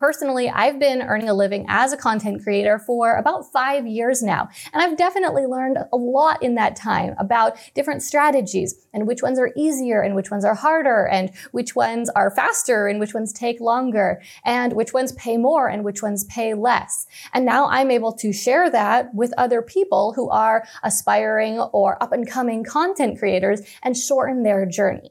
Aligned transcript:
Personally, 0.00 0.48
I've 0.48 0.78
been 0.78 1.02
earning 1.02 1.28
a 1.28 1.34
living 1.34 1.66
as 1.68 1.92
a 1.92 1.96
content 1.96 2.44
creator 2.44 2.78
for 2.78 3.16
about 3.16 3.50
five 3.50 3.84
years 3.84 4.22
now, 4.22 4.48
and 4.72 4.80
I've 4.80 4.96
definitely 4.96 5.44
learned 5.44 5.76
a 5.92 5.96
lot 5.96 6.40
in 6.40 6.54
that 6.54 6.76
time 6.76 7.16
about 7.18 7.58
different 7.74 8.04
strategies 8.04 8.86
and 8.94 9.08
which 9.08 9.24
ones 9.24 9.40
are 9.40 9.50
easier 9.56 10.00
and 10.00 10.14
which 10.14 10.30
ones 10.30 10.44
are 10.44 10.54
harder 10.54 11.08
and 11.08 11.32
which 11.50 11.74
ones 11.74 12.08
are 12.10 12.30
faster 12.30 12.86
and 12.86 13.00
which 13.00 13.12
ones 13.12 13.32
take 13.32 13.60
longer 13.60 14.22
and 14.44 14.74
which 14.74 14.92
ones 14.92 15.10
pay 15.12 15.36
more 15.36 15.66
and 15.66 15.82
which 15.82 16.00
ones 16.00 16.22
pay 16.24 16.54
less. 16.54 17.08
And 17.32 17.44
now 17.44 17.66
I'm 17.66 17.90
able 17.90 18.12
to 18.18 18.32
share 18.32 18.70
that 18.70 19.12
with 19.16 19.34
other 19.36 19.62
people 19.62 20.12
who 20.12 20.30
are 20.30 20.64
aspiring 20.84 21.58
or 21.58 22.00
up 22.00 22.12
and 22.12 22.24
coming 22.24 22.62
content 22.62 23.18
creators 23.18 23.62
and 23.82 23.96
shorten 23.96 24.44
their 24.44 24.64
journey. 24.64 25.10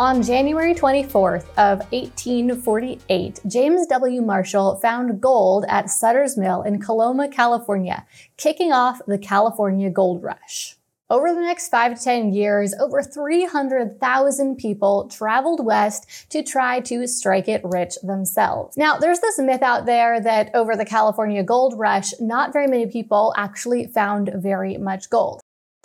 On 0.00 0.22
January 0.22 0.74
24th 0.74 1.48
of 1.56 1.80
1848, 1.90 3.40
James 3.48 3.84
W. 3.88 4.22
Marshall 4.22 4.76
found 4.76 5.20
gold 5.20 5.64
at 5.68 5.90
Sutter's 5.90 6.36
Mill 6.36 6.62
in 6.62 6.80
Coloma, 6.80 7.28
California, 7.28 8.06
kicking 8.36 8.70
off 8.70 9.00
the 9.08 9.18
California 9.18 9.90
Gold 9.90 10.22
Rush. 10.22 10.76
Over 11.10 11.34
the 11.34 11.40
next 11.40 11.70
five 11.70 11.98
to 11.98 12.04
10 12.04 12.32
years, 12.32 12.74
over 12.78 13.02
300,000 13.02 14.54
people 14.54 15.08
traveled 15.08 15.66
west 15.66 16.30
to 16.30 16.44
try 16.44 16.78
to 16.80 17.08
strike 17.08 17.48
it 17.48 17.62
rich 17.64 17.96
themselves. 18.00 18.76
Now, 18.76 18.98
there's 18.98 19.18
this 19.18 19.40
myth 19.40 19.62
out 19.62 19.84
there 19.84 20.20
that 20.20 20.54
over 20.54 20.76
the 20.76 20.84
California 20.84 21.42
gold 21.42 21.76
rush, 21.76 22.12
not 22.20 22.52
very 22.52 22.68
many 22.68 22.86
people 22.86 23.34
actually 23.36 23.88
found 23.88 24.30
very 24.36 24.76
much 24.76 25.10
gold. 25.10 25.40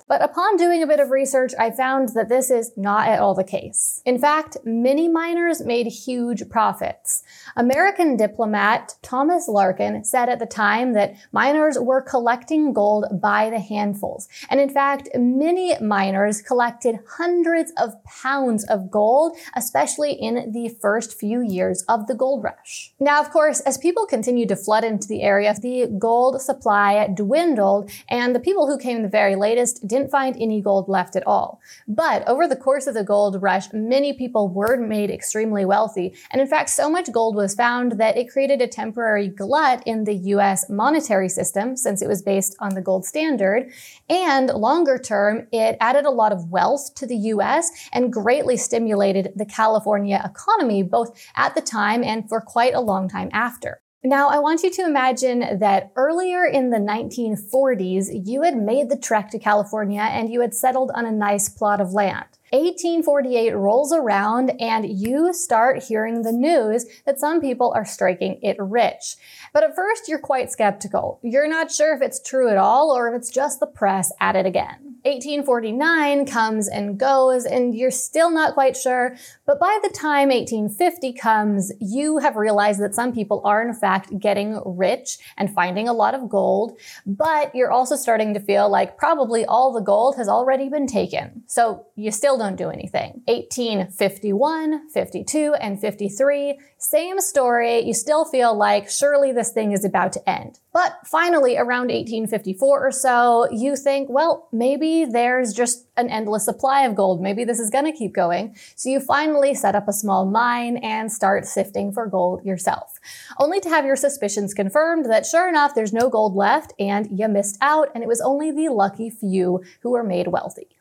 But 0.07 0.23
upon 0.23 0.57
doing 0.57 0.83
a 0.83 0.87
bit 0.87 0.99
of 0.99 1.09
research, 1.09 1.53
I 1.59 1.71
found 1.71 2.09
that 2.09 2.29
this 2.29 2.51
is 2.51 2.71
not 2.75 3.07
at 3.07 3.19
all 3.19 3.33
the 3.33 3.43
case. 3.43 4.01
In 4.05 4.19
fact, 4.19 4.57
many 4.63 5.07
miners 5.07 5.61
made 5.61 5.87
huge 5.87 6.49
profits. 6.49 7.23
American 7.55 8.17
diplomat 8.17 8.95
Thomas 9.01 9.47
Larkin 9.47 10.03
said 10.03 10.29
at 10.29 10.39
the 10.39 10.45
time 10.45 10.93
that 10.93 11.15
miners 11.31 11.77
were 11.79 12.01
collecting 12.01 12.73
gold 12.73 13.05
by 13.21 13.49
the 13.49 13.59
handfuls. 13.59 14.27
And 14.49 14.59
in 14.59 14.69
fact, 14.69 15.09
many 15.15 15.77
miners 15.79 16.41
collected 16.41 16.99
hundreds 17.17 17.71
of 17.77 18.03
pounds 18.03 18.63
of 18.65 18.91
gold, 18.91 19.37
especially 19.55 20.13
in 20.13 20.51
the 20.51 20.69
first 20.81 21.17
few 21.17 21.41
years 21.41 21.83
of 21.87 22.07
the 22.07 22.15
gold 22.15 22.43
rush. 22.43 22.93
Now, 22.99 23.21
of 23.21 23.31
course, 23.31 23.59
as 23.61 23.77
people 23.77 24.05
continued 24.05 24.49
to 24.49 24.55
flood 24.55 24.83
into 24.83 25.07
the 25.07 25.21
area, 25.21 25.53
the 25.61 25.87
gold 25.97 26.41
supply 26.41 27.07
dwindled, 27.07 27.89
and 28.09 28.35
the 28.35 28.39
people 28.39 28.67
who 28.67 28.77
came 28.77 29.01
the 29.01 29.07
very 29.07 29.35
latest 29.35 29.87
didn't 29.93 30.11
find 30.11 30.35
any 30.39 30.61
gold 30.61 30.89
left 30.89 31.15
at 31.15 31.25
all. 31.27 31.61
But 31.87 32.27
over 32.27 32.47
the 32.47 32.55
course 32.55 32.87
of 32.87 32.95
the 32.95 33.03
gold 33.03 33.41
rush, 33.41 33.71
many 33.73 34.13
people 34.13 34.49
were 34.49 34.75
made 34.75 35.11
extremely 35.11 35.65
wealthy. 35.65 36.15
And 36.31 36.41
in 36.41 36.47
fact, 36.47 36.69
so 36.69 36.89
much 36.89 37.11
gold 37.11 37.35
was 37.35 37.53
found 37.53 37.93
that 37.93 38.17
it 38.17 38.31
created 38.31 38.61
a 38.61 38.67
temporary 38.67 39.27
glut 39.27 39.83
in 39.85 40.05
the 40.05 40.15
US 40.35 40.69
monetary 40.69 41.29
system 41.29 41.77
since 41.77 42.01
it 42.01 42.07
was 42.07 42.21
based 42.21 42.55
on 42.59 42.73
the 42.73 42.81
gold 42.81 43.05
standard. 43.05 43.71
And 44.09 44.49
longer 44.49 44.97
term, 44.97 45.47
it 45.51 45.77
added 45.79 46.05
a 46.05 46.11
lot 46.11 46.31
of 46.31 46.49
wealth 46.49 46.95
to 46.95 47.05
the 47.05 47.17
US 47.33 47.69
and 47.93 48.11
greatly 48.11 48.57
stimulated 48.57 49.31
the 49.35 49.45
California 49.45 50.19
economy, 50.25 50.81
both 50.81 51.15
at 51.35 51.53
the 51.53 51.61
time 51.61 52.03
and 52.03 52.27
for 52.27 52.41
quite 52.41 52.73
a 52.73 52.81
long 52.81 53.07
time 53.07 53.29
after. 53.31 53.82
Now, 54.05 54.27
I 54.27 54.39
want 54.39 54.63
you 54.63 54.69
to 54.69 54.81
imagine 54.81 55.59
that 55.59 55.93
earlier 55.95 56.45
in 56.45 56.71
the 56.71 56.77
1940s, 56.77 58.27
you 58.27 58.41
had 58.41 58.57
made 58.57 58.89
the 58.89 58.97
trek 58.97 59.29
to 59.29 59.39
California 59.39 60.01
and 60.01 60.29
you 60.29 60.41
had 60.41 60.53
settled 60.53 60.91
on 60.93 61.05
a 61.05 61.11
nice 61.11 61.47
plot 61.47 61.79
of 61.79 61.93
land. 61.93 62.25
1848 62.53 63.55
rolls 63.55 63.91
around 63.91 64.51
and 64.61 64.87
you 64.87 65.33
start 65.33 65.83
hearing 65.83 66.21
the 66.21 66.31
news 66.31 66.85
that 67.03 67.19
some 67.19 67.41
people 67.41 67.73
are 67.75 67.83
striking 67.83 68.39
it 68.43 68.55
rich. 68.59 69.15
But 69.53 69.63
at 69.63 69.75
first, 69.75 70.07
you're 70.07 70.19
quite 70.19 70.51
skeptical. 70.51 71.19
You're 71.23 71.49
not 71.49 71.71
sure 71.71 71.95
if 71.95 72.03
it's 72.03 72.21
true 72.21 72.49
at 72.49 72.57
all 72.57 72.91
or 72.91 73.09
if 73.09 73.19
it's 73.19 73.31
just 73.31 73.59
the 73.59 73.65
press 73.65 74.11
at 74.21 74.35
it 74.35 74.45
again. 74.45 74.93
1849 75.05 76.25
comes 76.25 76.69
and 76.69 76.97
goes 76.97 77.43
and 77.43 77.75
you're 77.75 77.91
still 77.91 78.31
not 78.31 78.53
quite 78.53 78.77
sure. 78.77 79.17
But 79.45 79.59
by 79.59 79.77
the 79.83 79.89
time 79.89 80.29
1850 80.29 81.13
comes, 81.13 81.73
you 81.81 82.19
have 82.19 82.37
realized 82.37 82.79
that 82.81 82.95
some 82.95 83.13
people 83.13 83.41
are 83.43 83.61
in 83.61 83.73
fact 83.73 84.17
getting 84.17 84.61
rich 84.65 85.17
and 85.35 85.53
finding 85.53 85.89
a 85.89 85.93
lot 85.93 86.13
of 86.13 86.29
gold. 86.29 86.79
But 87.05 87.53
you're 87.53 87.71
also 87.71 87.97
starting 87.97 88.33
to 88.33 88.39
feel 88.39 88.69
like 88.69 88.97
probably 88.97 89.43
all 89.43 89.73
the 89.73 89.81
gold 89.81 90.15
has 90.15 90.29
already 90.29 90.69
been 90.69 90.87
taken. 90.87 91.43
So 91.47 91.85
you 91.97 92.09
still 92.09 92.37
don't 92.43 92.57
do 92.57 92.69
anything. 92.69 93.21
1851, 93.25 94.89
52, 94.89 95.53
and 95.59 95.79
53, 95.79 96.59
same 96.77 97.21
story. 97.21 97.79
You 97.79 97.93
still 97.93 98.25
feel 98.25 98.53
like 98.55 98.89
surely 98.89 99.31
this 99.31 99.51
thing 99.51 99.71
is 99.71 99.85
about 99.85 100.11
to 100.13 100.29
end. 100.29 100.59
But 100.73 100.97
finally, 101.05 101.55
around 101.55 101.87
1854 101.87 102.87
or 102.87 102.91
so, 102.91 103.47
you 103.51 103.75
think, 103.75 104.09
well, 104.09 104.49
maybe 104.51 105.05
there's 105.05 105.53
just 105.53 105.87
an 105.95 106.09
endless 106.09 106.43
supply 106.45 106.81
of 106.81 106.95
gold. 106.95 107.21
Maybe 107.21 107.45
this 107.45 107.59
is 107.59 107.69
going 107.69 107.85
to 107.85 107.97
keep 107.97 108.13
going. 108.13 108.55
So 108.75 108.89
you 108.89 108.99
finally 108.99 109.53
set 109.53 109.75
up 109.75 109.87
a 109.87 109.93
small 109.93 110.25
mine 110.25 110.77
and 110.77 111.11
start 111.11 111.45
sifting 111.45 111.93
for 111.93 112.07
gold 112.07 112.43
yourself. 112.43 112.99
Only 113.39 113.61
to 113.61 113.69
have 113.69 113.85
your 113.85 113.95
suspicions 113.95 114.53
confirmed 114.53 115.05
that 115.05 115.25
sure 115.25 115.47
enough, 115.47 115.75
there's 115.75 115.93
no 115.93 116.09
gold 116.09 116.35
left 116.35 116.73
and 116.79 117.07
you 117.17 117.27
missed 117.27 117.57
out 117.61 117.89
and 117.93 118.03
it 118.03 118.07
was 118.07 118.19
only 118.19 118.51
the 118.51 118.69
lucky 118.69 119.09
few 119.09 119.63
who 119.81 119.91
were 119.91 120.03
made 120.03 120.27
wealthy. 120.27 120.72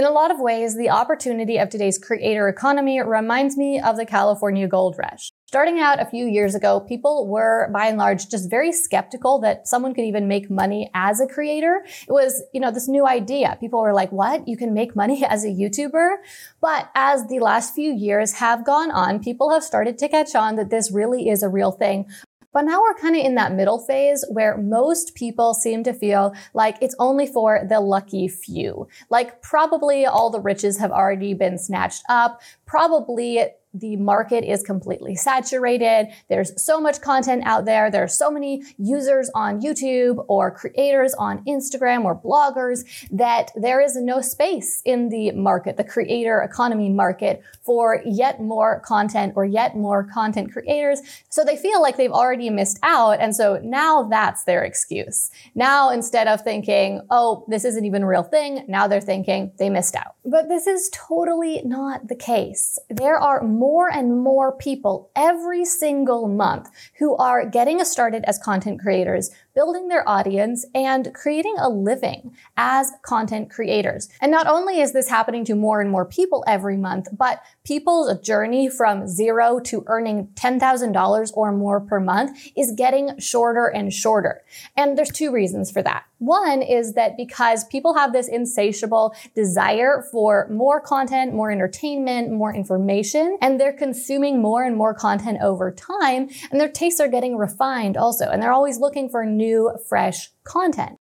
In 0.00 0.06
a 0.06 0.10
lot 0.10 0.30
of 0.30 0.40
ways, 0.40 0.78
the 0.78 0.88
opportunity 0.88 1.58
of 1.58 1.68
today's 1.68 1.98
creator 1.98 2.48
economy 2.48 3.02
reminds 3.02 3.58
me 3.58 3.78
of 3.78 3.98
the 3.98 4.06
California 4.06 4.66
gold 4.66 4.96
rush. 4.96 5.30
Starting 5.46 5.78
out 5.78 6.00
a 6.00 6.06
few 6.06 6.24
years 6.24 6.54
ago, 6.54 6.80
people 6.80 7.28
were 7.28 7.68
by 7.70 7.88
and 7.88 7.98
large 7.98 8.30
just 8.30 8.48
very 8.48 8.72
skeptical 8.72 9.38
that 9.40 9.68
someone 9.68 9.92
could 9.92 10.06
even 10.06 10.26
make 10.26 10.48
money 10.50 10.90
as 10.94 11.20
a 11.20 11.26
creator. 11.26 11.84
It 11.84 12.12
was, 12.12 12.42
you 12.54 12.62
know, 12.62 12.70
this 12.70 12.88
new 12.88 13.06
idea. 13.06 13.58
People 13.60 13.82
were 13.82 13.92
like, 13.92 14.10
what? 14.10 14.48
You 14.48 14.56
can 14.56 14.72
make 14.72 14.96
money 14.96 15.22
as 15.28 15.44
a 15.44 15.48
YouTuber? 15.48 16.14
But 16.62 16.90
as 16.94 17.26
the 17.26 17.40
last 17.40 17.74
few 17.74 17.92
years 17.92 18.32
have 18.34 18.64
gone 18.64 18.90
on, 18.90 19.22
people 19.22 19.50
have 19.50 19.62
started 19.62 19.98
to 19.98 20.08
catch 20.08 20.34
on 20.34 20.56
that 20.56 20.70
this 20.70 20.90
really 20.90 21.28
is 21.28 21.42
a 21.42 21.50
real 21.50 21.72
thing. 21.72 22.06
But 22.52 22.62
now 22.62 22.80
we're 22.82 22.94
kind 22.94 23.16
of 23.16 23.24
in 23.24 23.36
that 23.36 23.52
middle 23.52 23.78
phase 23.78 24.24
where 24.28 24.56
most 24.56 25.14
people 25.14 25.54
seem 25.54 25.84
to 25.84 25.92
feel 25.92 26.34
like 26.52 26.76
it's 26.80 26.96
only 26.98 27.26
for 27.26 27.64
the 27.68 27.80
lucky 27.80 28.26
few. 28.26 28.88
Like 29.08 29.40
probably 29.42 30.04
all 30.04 30.30
the 30.30 30.40
riches 30.40 30.78
have 30.78 30.90
already 30.90 31.34
been 31.34 31.58
snatched 31.58 32.02
up. 32.08 32.40
Probably 32.66 33.44
the 33.74 33.96
market 33.96 34.44
is 34.44 34.62
completely 34.62 35.14
saturated. 35.14 36.08
There's 36.28 36.52
so 36.62 36.80
much 36.80 37.00
content 37.00 37.42
out 37.44 37.64
there. 37.64 37.90
There 37.90 38.02
are 38.02 38.08
so 38.08 38.30
many 38.30 38.62
users 38.78 39.30
on 39.34 39.60
YouTube 39.60 40.24
or 40.28 40.50
creators 40.50 41.14
on 41.14 41.44
Instagram 41.44 42.04
or 42.04 42.16
bloggers 42.16 42.84
that 43.10 43.52
there 43.54 43.80
is 43.80 43.96
no 43.96 44.20
space 44.20 44.82
in 44.84 45.08
the 45.08 45.32
market, 45.32 45.76
the 45.76 45.84
creator 45.84 46.40
economy 46.42 46.88
market 46.88 47.42
for 47.62 48.02
yet 48.04 48.40
more 48.40 48.80
content 48.80 49.34
or 49.36 49.44
yet 49.44 49.76
more 49.76 50.04
content 50.04 50.52
creators. 50.52 51.00
So 51.28 51.44
they 51.44 51.56
feel 51.56 51.80
like 51.80 51.96
they've 51.96 52.10
already 52.10 52.50
missed 52.50 52.78
out. 52.82 53.20
And 53.20 53.34
so 53.34 53.60
now 53.62 54.04
that's 54.04 54.44
their 54.44 54.64
excuse. 54.64 55.30
Now, 55.54 55.90
instead 55.90 56.26
of 56.26 56.42
thinking, 56.42 57.02
oh, 57.10 57.44
this 57.48 57.64
isn't 57.64 57.84
even 57.84 58.02
a 58.02 58.06
real 58.06 58.22
thing, 58.22 58.64
now 58.66 58.88
they're 58.88 59.00
thinking 59.00 59.52
they 59.58 59.70
missed 59.70 59.94
out. 59.94 60.16
But 60.24 60.48
this 60.48 60.66
is 60.66 60.90
totally 60.92 61.62
not 61.64 62.08
the 62.08 62.16
case. 62.16 62.78
There 62.88 63.16
are 63.16 63.42
more 63.60 63.92
and 63.92 64.22
more 64.22 64.56
people 64.56 65.10
every 65.14 65.66
single 65.66 66.26
month 66.26 66.70
who 66.98 67.14
are 67.16 67.44
getting 67.44 67.84
started 67.84 68.24
as 68.26 68.38
content 68.38 68.80
creators, 68.80 69.30
building 69.54 69.88
their 69.88 70.08
audience, 70.08 70.64
and 70.74 71.12
creating 71.12 71.54
a 71.58 71.68
living 71.68 72.34
as 72.56 72.90
content 73.02 73.50
creators. 73.50 74.08
And 74.22 74.32
not 74.32 74.46
only 74.46 74.80
is 74.80 74.94
this 74.94 75.10
happening 75.10 75.44
to 75.44 75.54
more 75.54 75.82
and 75.82 75.90
more 75.90 76.06
people 76.06 76.42
every 76.46 76.78
month, 76.78 77.08
but 77.12 77.42
people's 77.62 78.18
journey 78.20 78.70
from 78.70 79.06
zero 79.06 79.60
to 79.64 79.84
earning 79.88 80.28
$10,000 80.36 81.30
or 81.34 81.52
more 81.52 81.80
per 81.80 82.00
month 82.00 82.48
is 82.56 82.72
getting 82.74 83.18
shorter 83.18 83.66
and 83.66 83.92
shorter. 83.92 84.40
And 84.74 84.96
there's 84.96 85.10
two 85.10 85.30
reasons 85.30 85.70
for 85.70 85.82
that. 85.82 86.04
One 86.20 86.60
is 86.60 86.92
that 86.94 87.16
because 87.16 87.64
people 87.64 87.94
have 87.94 88.12
this 88.12 88.28
insatiable 88.28 89.14
desire 89.34 90.04
for 90.12 90.46
more 90.50 90.78
content, 90.78 91.34
more 91.34 91.50
entertainment, 91.50 92.30
more 92.30 92.54
information, 92.54 93.38
and 93.40 93.58
they're 93.58 93.72
consuming 93.72 94.42
more 94.42 94.62
and 94.62 94.76
more 94.76 94.94
content 94.94 95.38
over 95.40 95.72
time, 95.72 96.28
and 96.50 96.60
their 96.60 96.68
tastes 96.68 97.00
are 97.00 97.08
getting 97.08 97.38
refined 97.38 97.96
also, 97.96 98.28
and 98.28 98.42
they're 98.42 98.52
always 98.52 98.78
looking 98.78 99.08
for 99.08 99.24
new, 99.24 99.72
fresh 99.88 100.30
content. 100.44 100.99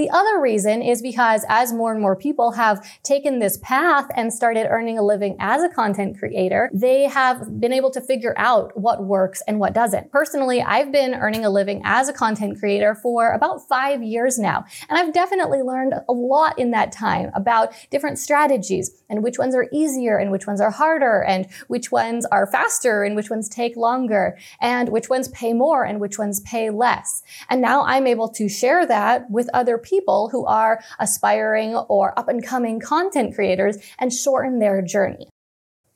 The 0.00 0.08
other 0.08 0.40
reason 0.40 0.80
is 0.80 1.02
because 1.02 1.44
as 1.50 1.74
more 1.74 1.92
and 1.92 2.00
more 2.00 2.16
people 2.16 2.52
have 2.52 2.82
taken 3.02 3.38
this 3.38 3.58
path 3.58 4.06
and 4.16 4.32
started 4.32 4.66
earning 4.66 4.98
a 4.98 5.02
living 5.02 5.36
as 5.38 5.62
a 5.62 5.68
content 5.68 6.18
creator, 6.18 6.70
they 6.72 7.02
have 7.02 7.60
been 7.60 7.74
able 7.74 7.90
to 7.90 8.00
figure 8.00 8.32
out 8.38 8.74
what 8.80 9.04
works 9.04 9.42
and 9.46 9.60
what 9.60 9.74
doesn't. 9.74 10.10
Personally, 10.10 10.62
I've 10.62 10.90
been 10.90 11.12
earning 11.12 11.44
a 11.44 11.50
living 11.50 11.82
as 11.84 12.08
a 12.08 12.14
content 12.14 12.58
creator 12.58 12.94
for 12.94 13.32
about 13.32 13.68
five 13.68 14.02
years 14.02 14.38
now, 14.38 14.64
and 14.88 14.98
I've 14.98 15.12
definitely 15.12 15.60
learned 15.60 15.92
a 16.08 16.12
lot 16.14 16.58
in 16.58 16.70
that 16.70 16.92
time 16.92 17.30
about 17.34 17.74
different 17.90 18.18
strategies 18.18 18.99
and 19.10 19.22
which 19.22 19.38
ones 19.38 19.54
are 19.54 19.68
easier 19.72 20.16
and 20.16 20.30
which 20.30 20.46
ones 20.46 20.60
are 20.60 20.70
harder 20.70 21.22
and 21.24 21.46
which 21.68 21.92
ones 21.92 22.24
are 22.26 22.46
faster 22.46 23.02
and 23.02 23.16
which 23.16 23.28
ones 23.28 23.48
take 23.48 23.76
longer 23.76 24.38
and 24.60 24.88
which 24.88 25.10
ones 25.10 25.28
pay 25.28 25.52
more 25.52 25.84
and 25.84 26.00
which 26.00 26.18
ones 26.18 26.40
pay 26.40 26.70
less. 26.70 27.22
And 27.50 27.60
now 27.60 27.82
I'm 27.84 28.06
able 28.06 28.28
to 28.30 28.48
share 28.48 28.86
that 28.86 29.30
with 29.30 29.50
other 29.52 29.76
people 29.76 30.28
who 30.30 30.46
are 30.46 30.82
aspiring 30.98 31.74
or 31.74 32.18
up 32.18 32.28
and 32.28 32.42
coming 32.42 32.80
content 32.80 33.34
creators 33.34 33.76
and 33.98 34.12
shorten 34.12 34.60
their 34.60 34.80
journey. 34.80 35.28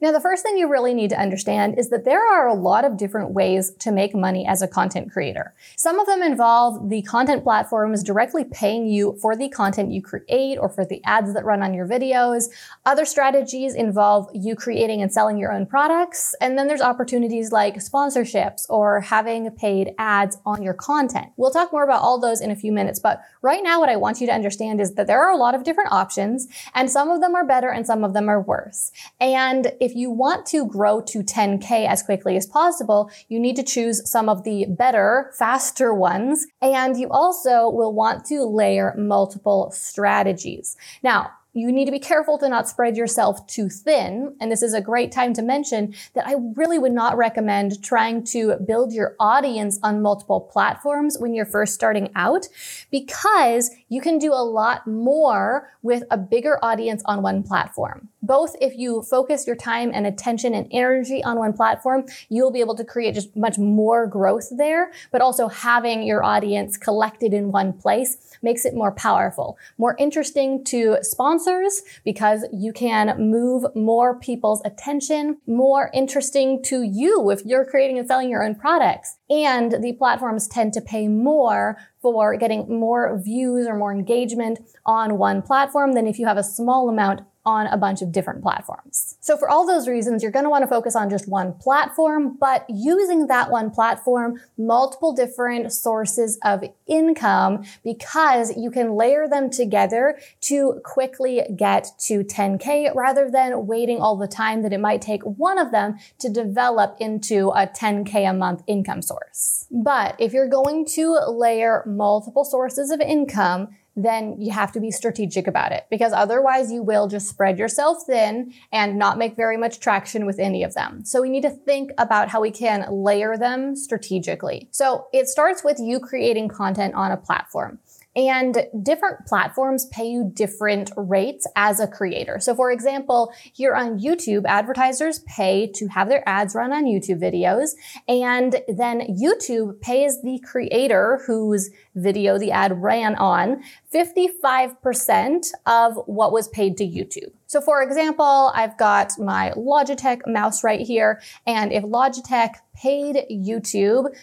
Now, 0.05 0.12
the 0.12 0.21
first 0.21 0.43
thing 0.43 0.59
you 0.59 0.69
really 0.69 0.93
need 0.93 1.09
to 1.11 1.19
understand 1.19 1.79
is 1.79 1.89
that 1.89 2.05
there 2.05 2.23
are 2.23 2.47
a 2.47 2.53
lot 2.53 2.85
of 2.85 2.99
different 2.99 3.31
ways 3.31 3.73
to 3.79 3.91
make 3.91 4.15
money 4.15 4.47
as 4.47 4.61
a 4.61 4.69
content 4.69 5.11
creator. 5.11 5.55
Some 5.79 5.99
of 5.99 6.06
them 6.06 6.23
involve 6.23 6.91
the 6.91 7.01
content 7.01 7.43
platforms 7.43 8.03
directly 8.03 8.45
paying 8.45 8.87
you 8.87 9.17
for 9.23 9.35
the 9.35 9.49
content 9.49 9.93
you 9.93 10.03
create 10.03 10.59
or 10.59 10.69
for 10.69 10.85
the 10.85 11.03
ads 11.06 11.33
that 11.33 11.47
run 11.47 11.62
on 11.62 11.73
your 11.73 11.89
videos. 11.89 12.51
Other 12.85 13.06
strategies 13.06 13.75
involve 13.75 14.29
you 14.35 14.55
creating 14.55 15.01
and 15.01 15.11
selling 15.11 15.39
your 15.39 15.51
own 15.51 15.65
products. 15.65 16.35
And 16.39 16.59
then 16.59 16.67
there's 16.67 16.83
opportunities 16.83 17.50
like 17.50 17.77
sponsorships 17.77 18.67
or 18.69 19.00
having 19.00 19.50
paid 19.53 19.93
ads 19.97 20.37
on 20.45 20.62
your 20.62 20.75
content. 20.75 21.29
We'll 21.39 21.50
talk 21.50 21.73
more 21.73 21.83
about 21.83 22.03
all 22.03 22.21
those 22.21 22.43
in 22.43 22.50
a 22.50 22.57
few 22.57 22.73
minutes, 22.73 23.00
but 23.00 23.23
right 23.41 23.62
now 23.62 23.81
what 23.81 23.89
I 23.89 23.97
want 23.97 24.21
you 24.21 24.27
to 24.27 24.35
understand 24.35 24.83
is 24.83 24.97
that 24.97 25.07
there 25.07 25.25
are 25.25 25.33
a 25.33 25.39
lot 25.39 25.55
of 25.55 25.65
different 25.65 25.93
options 25.93 26.47
and 26.75 26.91
some 26.91 27.09
of 27.09 27.23
them 27.23 27.35
are 27.35 27.47
better 27.47 27.71
and 27.71 27.87
some 27.87 28.05
of 28.05 28.12
them 28.12 28.29
are 28.29 28.43
worse. 28.43 28.93
And 29.19 29.73
if 29.81 29.94
you 29.94 30.11
want 30.11 30.46
to 30.46 30.67
grow 30.67 31.00
to 31.02 31.23
10K 31.23 31.87
as 31.87 32.02
quickly 32.02 32.37
as 32.37 32.46
possible, 32.46 33.11
you 33.29 33.38
need 33.38 33.56
to 33.56 33.62
choose 33.62 34.08
some 34.08 34.29
of 34.29 34.44
the 34.44 34.67
better, 34.69 35.32
faster 35.38 35.94
ones. 35.94 36.46
And 36.61 36.96
you 36.96 37.08
also 37.11 37.69
will 37.69 37.93
want 37.93 38.25
to 38.26 38.44
layer 38.44 38.94
multiple 38.96 39.70
strategies. 39.73 40.76
Now, 41.02 41.31
you 41.55 41.71
need 41.71 41.85
to 41.85 41.93
be 41.93 42.01
careful 42.01 42.37
to 42.39 42.49
not 42.49 42.69
spread 42.69 42.97
yourself 42.97 43.47
too 43.47 43.69
thin. 43.69 44.37
And 44.41 44.51
this 44.51 44.62
is 44.62 44.75
a 44.75 44.81
great 44.81 45.12
time 45.12 45.33
to 45.35 45.43
mention 45.43 45.95
that 46.15 46.27
I 46.27 46.35
really 46.55 46.79
would 46.79 46.93
not 46.93 47.17
recommend 47.17 47.83
trying 47.83 48.25
to 48.25 48.56
build 48.56 48.93
your 48.93 49.15
audience 49.21 49.79
on 49.83 50.03
multiple 50.03 50.41
platforms 50.41 51.17
when 51.19 51.33
you're 51.33 51.47
first 51.47 51.75
starting 51.75 52.11
out 52.17 52.49
because 52.91 53.71
you 53.89 54.01
can 54.01 54.19
do 54.19 54.33
a 54.33 54.45
lot 54.45 54.87
more 54.87 55.71
with 55.83 56.03
a 56.11 56.19
bigger 56.19 56.59
audience 56.62 57.03
on 57.06 57.23
one 57.23 57.45
platform. 57.45 58.09
Both 58.21 58.57
if 58.61 58.77
you 58.77 59.03
focus 59.03 59.47
your 59.47 59.55
time 59.55 59.91
and 59.95 60.07
attention 60.07 60.55
and 60.55 60.67
energy 60.73 61.23
on 61.23 61.39
one 61.39 61.53
platform, 61.53 62.07
you'll 62.31 62.50
be 62.50 62.61
able 62.61 62.75
to 62.75 62.85
create 62.85 63.15
just 63.15 63.37
much 63.37 63.59
more 63.59 64.07
growth 64.07 64.49
there, 64.57 64.91
but 65.12 65.21
also 65.21 65.47
having 65.47 66.03
your 66.03 66.25
audience 66.25 66.77
collected 66.77 67.33
in 67.33 67.53
one 67.53 67.73
place 67.75 68.17
makes 68.43 68.65
it 68.65 68.75
more 68.75 68.93
powerful, 68.93 69.57
more 69.79 69.95
interesting 69.99 70.65
to 70.65 70.97
sponsor 71.03 71.44
sponsors 71.44 71.82
because 72.05 72.46
you 72.52 72.73
can 72.73 73.17
move 73.19 73.64
more 73.75 74.19
people's 74.19 74.62
attention, 74.64 75.38
more 75.46 75.91
interesting 75.94 76.62
to 76.64 76.82
you 76.82 77.31
if 77.31 77.44
you're 77.44 77.64
creating 77.64 77.99
and 77.99 78.08
selling 78.08 78.31
your 78.31 78.44
own 78.44 78.55
products. 78.55 79.17
And 79.31 79.73
the 79.82 79.93
platforms 79.93 80.49
tend 80.49 80.73
to 80.75 80.81
pay 80.81 81.08
more 81.08 81.79
for 82.00 82.37
getting 82.37 82.79
more 82.79 83.20
views 83.23 83.67
or 83.67 83.76
more 83.76 83.93
engagement 83.93 84.58
on 84.85 85.19
one 85.19 85.43
platform 85.43 85.93
than 85.93 86.06
if 86.06 86.19
you 86.19 86.26
have 86.26 86.37
a 86.37 86.44
small 86.44 86.88
amount 86.88 87.23
on 87.46 87.67
a 87.67 87.76
bunch 87.76 88.00
of 88.00 88.11
different 88.11 88.43
platforms. 88.43 89.17
So 89.20 89.37
for 89.37 89.49
all 89.49 89.67
those 89.67 89.87
reasons, 89.87 90.23
you're 90.23 90.32
going 90.32 90.44
to 90.44 90.50
want 90.50 90.62
to 90.62 90.69
focus 90.69 90.96
on 90.96 91.11
just 91.11 91.29
one 91.29 91.52
platform, 91.55 92.37
but 92.41 92.64
using 92.69 93.26
that 93.26 93.50
one 93.50 93.70
platform, 93.70 94.41
multiple 94.56 95.12
different 95.12 95.73
sources 95.73 96.38
of 96.43 96.64
income 96.87 97.64
because 97.82 98.56
you 98.56 98.70
can 98.70 98.94
layer 98.96 99.29
them 99.29 99.50
together 99.50 100.19
to 100.43 100.81
quickly 100.85 101.43
get 101.55 101.91
to 101.99 102.25
10K 102.25 102.94
rather 102.94 103.31
than 103.31 103.67
waiting 103.67 104.00
all 104.00 104.17
the 104.17 104.29
time 104.29 104.62
that 104.62 104.73
it 104.73 104.81
might 104.81 105.02
take 105.02 105.23
one 105.23 105.58
of 105.58 105.70
them 105.70 105.99
to 106.19 106.31
develop 106.31 106.97
into 106.99 107.50
a 107.50 107.67
10K 107.67 108.31
a 108.31 108.32
month 108.32 108.62
income 108.67 109.02
source. 109.02 109.67
But 109.70 110.17
if 110.19 110.32
you're 110.32 110.49
going 110.49 110.87
to 110.94 111.19
layer 111.29 111.82
multiple 111.87 112.44
sources 112.44 112.90
of 112.90 113.00
income, 113.00 113.69
then 113.96 114.41
you 114.41 114.52
have 114.52 114.73
to 114.73 114.81
be 114.81 114.91
strategic 114.91 115.46
about 115.46 115.73
it 115.73 115.87
because 115.91 116.12
otherwise 116.12 116.73
you 116.73 116.82
will 116.82 117.06
just 117.06 117.29
spread 117.29 117.58
yourself 117.58 117.99
thin 118.06 118.52
and 118.73 118.99
not 118.99 119.19
make 119.19 119.37
very 119.37 119.56
much 119.56 119.81
traction 119.81 120.26
with 120.26 120.38
any 120.38 120.62
of 120.62 120.75
them. 120.75 121.05
So 121.05 121.23
we 121.23 121.31
need 121.31 121.43
to 121.43 121.50
think 121.50 121.93
about 121.99 122.29
how 122.29 122.41
we 122.41 122.50
can 122.50 122.87
layer 122.91 123.37
them 123.37 123.76
strategically. 123.76 124.69
So 124.73 125.06
it 125.12 125.29
starts 125.29 125.62
with 125.62 125.79
you 125.79 126.00
creating 126.00 126.49
content 126.49 126.94
on 126.94 127.12
a 127.12 127.17
platform. 127.17 127.79
And 128.16 128.66
different 128.82 129.26
platforms 129.26 129.87
pay 129.87 130.06
you 130.06 130.31
different 130.32 130.90
rates 130.96 131.46
as 131.56 131.81
a 131.81 131.87
creator. 131.87 132.38
So 132.38 132.55
for 132.55 132.70
example, 132.70 133.32
here 133.52 133.75
on 133.75 133.99
YouTube, 133.99 134.44
advertisers 134.46 135.20
pay 135.20 135.66
to 135.75 135.88
have 135.88 136.08
their 136.08 136.22
ads 136.28 136.55
run 136.55 136.72
on 136.72 136.84
YouTube 136.84 137.20
videos. 137.20 137.70
And 138.06 138.61
then 138.69 139.16
YouTube 139.20 139.81
pays 139.81 140.22
the 140.22 140.38
creator 140.40 141.22
whose 141.26 141.70
video 141.94 142.38
the 142.38 142.52
ad 142.52 142.81
ran 142.81 143.16
on 143.16 143.62
55% 143.93 145.46
of 145.66 145.96
what 146.06 146.32
was 146.32 146.49
paid 146.49 146.76
to 146.78 146.84
YouTube. 146.84 147.32
So 147.46 147.61
for 147.61 147.82
example, 147.82 148.52
I've 148.55 148.76
got 148.78 149.12
my 149.19 149.52
Logitech 149.56 150.20
mouse 150.26 150.64
right 150.64 150.81
here. 150.81 151.20
And 151.46 151.72
if 151.72 151.84
Logitech 151.84 152.55
paid 152.75 153.26
YouTube 153.31 154.14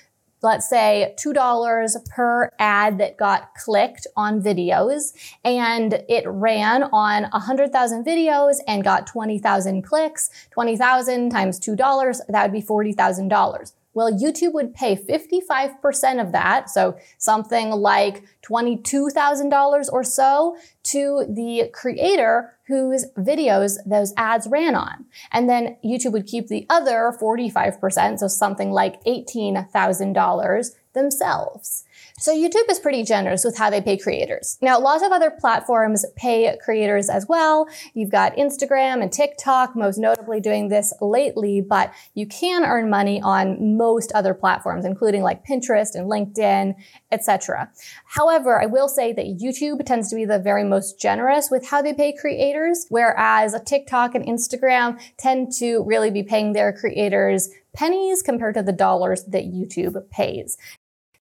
let's 0.41 0.69
say 0.69 1.15
$2 1.19 2.09
per 2.09 2.49
ad 2.59 2.97
that 2.97 3.17
got 3.17 3.53
clicked 3.55 4.07
on 4.15 4.41
videos 4.41 5.13
and 5.43 6.03
it 6.09 6.23
ran 6.27 6.83
on 6.91 7.23
100,000 7.23 8.05
videos 8.05 8.57
and 8.67 8.83
got 8.83 9.07
20,000 9.07 9.81
clicks, 9.83 10.29
20,000 10.51 11.29
times 11.29 11.60
$2, 11.60 12.19
that 12.29 12.43
would 12.43 12.53
be 12.53 12.65
$40,000. 12.65 13.74
Well, 13.93 14.12
YouTube 14.12 14.53
would 14.53 14.74
pay 14.74 14.95
55% 14.95 16.21
of 16.21 16.31
that, 16.31 16.69
so 16.69 16.98
something 17.17 17.71
like 17.71 18.24
$22,000 18.41 19.89
or 19.91 20.03
so 20.03 20.55
to 20.83 21.25
the 21.27 21.69
creator 21.74 22.53
whose 22.72 23.06
videos 23.18 23.75
those 23.86 24.13
ads 24.16 24.48
ran 24.48 24.75
on. 24.75 25.04
And 25.34 25.50
then 25.50 25.75
YouTube 25.84 26.13
would 26.13 26.25
keep 26.25 26.48
the 26.48 26.66
other 26.70 27.13
45%, 27.22 28.20
so 28.20 28.30
something 28.30 28.72
like 28.72 29.04
$18,000 29.04 30.70
themselves. 30.94 31.84
So 32.18 32.34
YouTube 32.34 32.70
is 32.70 32.80
pretty 32.80 33.04
generous 33.04 33.44
with 33.44 33.58
how 33.58 33.70
they 33.70 33.82
pay 33.82 33.98
creators. 33.98 34.58
Now, 34.62 34.80
lots 34.80 35.04
of 35.04 35.12
other 35.12 35.32
platforms 35.32 36.06
pay 36.16 36.56
creators 36.63 37.10
as 37.10 37.28
well. 37.28 37.68
You've 37.94 38.12
got 38.12 38.36
Instagram 38.36 39.01
and 39.01 39.12
TikTok, 39.12 39.75
most 39.75 39.98
notably 39.98 40.40
doing 40.40 40.70
this 40.70 40.94
lately, 41.01 41.62
but 41.62 41.94
you 42.13 42.28
can 42.28 42.63
earn 42.63 42.90
money 42.90 43.22
on 43.22 43.75
most 43.75 44.12
other 44.13 44.34
platforms, 44.34 44.86
including 44.86 45.24
like 45.24 45.46
Pinterest 45.46 45.96
and 45.96 46.10
LinkedIn, 46.10 46.75
etc. 47.12 47.72
However, 48.06 48.62
I 48.62 48.65
will 48.65 48.88
say 48.88 49.13
that 49.13 49.38
YouTube 49.39 49.86
tends 49.86 50.10
to 50.10 50.15
be 50.15 50.25
the 50.25 50.39
very 50.39 50.63
most 50.63 51.00
generous 51.00 51.50
with 51.50 51.68
how 51.68 51.82
they 51.82 51.94
pay 51.94 52.13
creators, 52.13 52.86
whereas 52.89 53.56
TikTok 53.65 54.15
and 54.15 54.25
Instagram 54.25 55.00
tend 55.18 55.51
to 55.53 55.84
really 55.84 56.12
be 56.12 56.24
paying 56.24 56.53
their 56.53 56.74
creators 56.74 57.50
pennies 57.74 58.22
compared 58.22 58.56
to 58.56 58.63
the 58.63 58.74
dollars 58.74 59.24
that 59.25 59.46
YouTube 59.46 60.10
pays. 60.10 60.58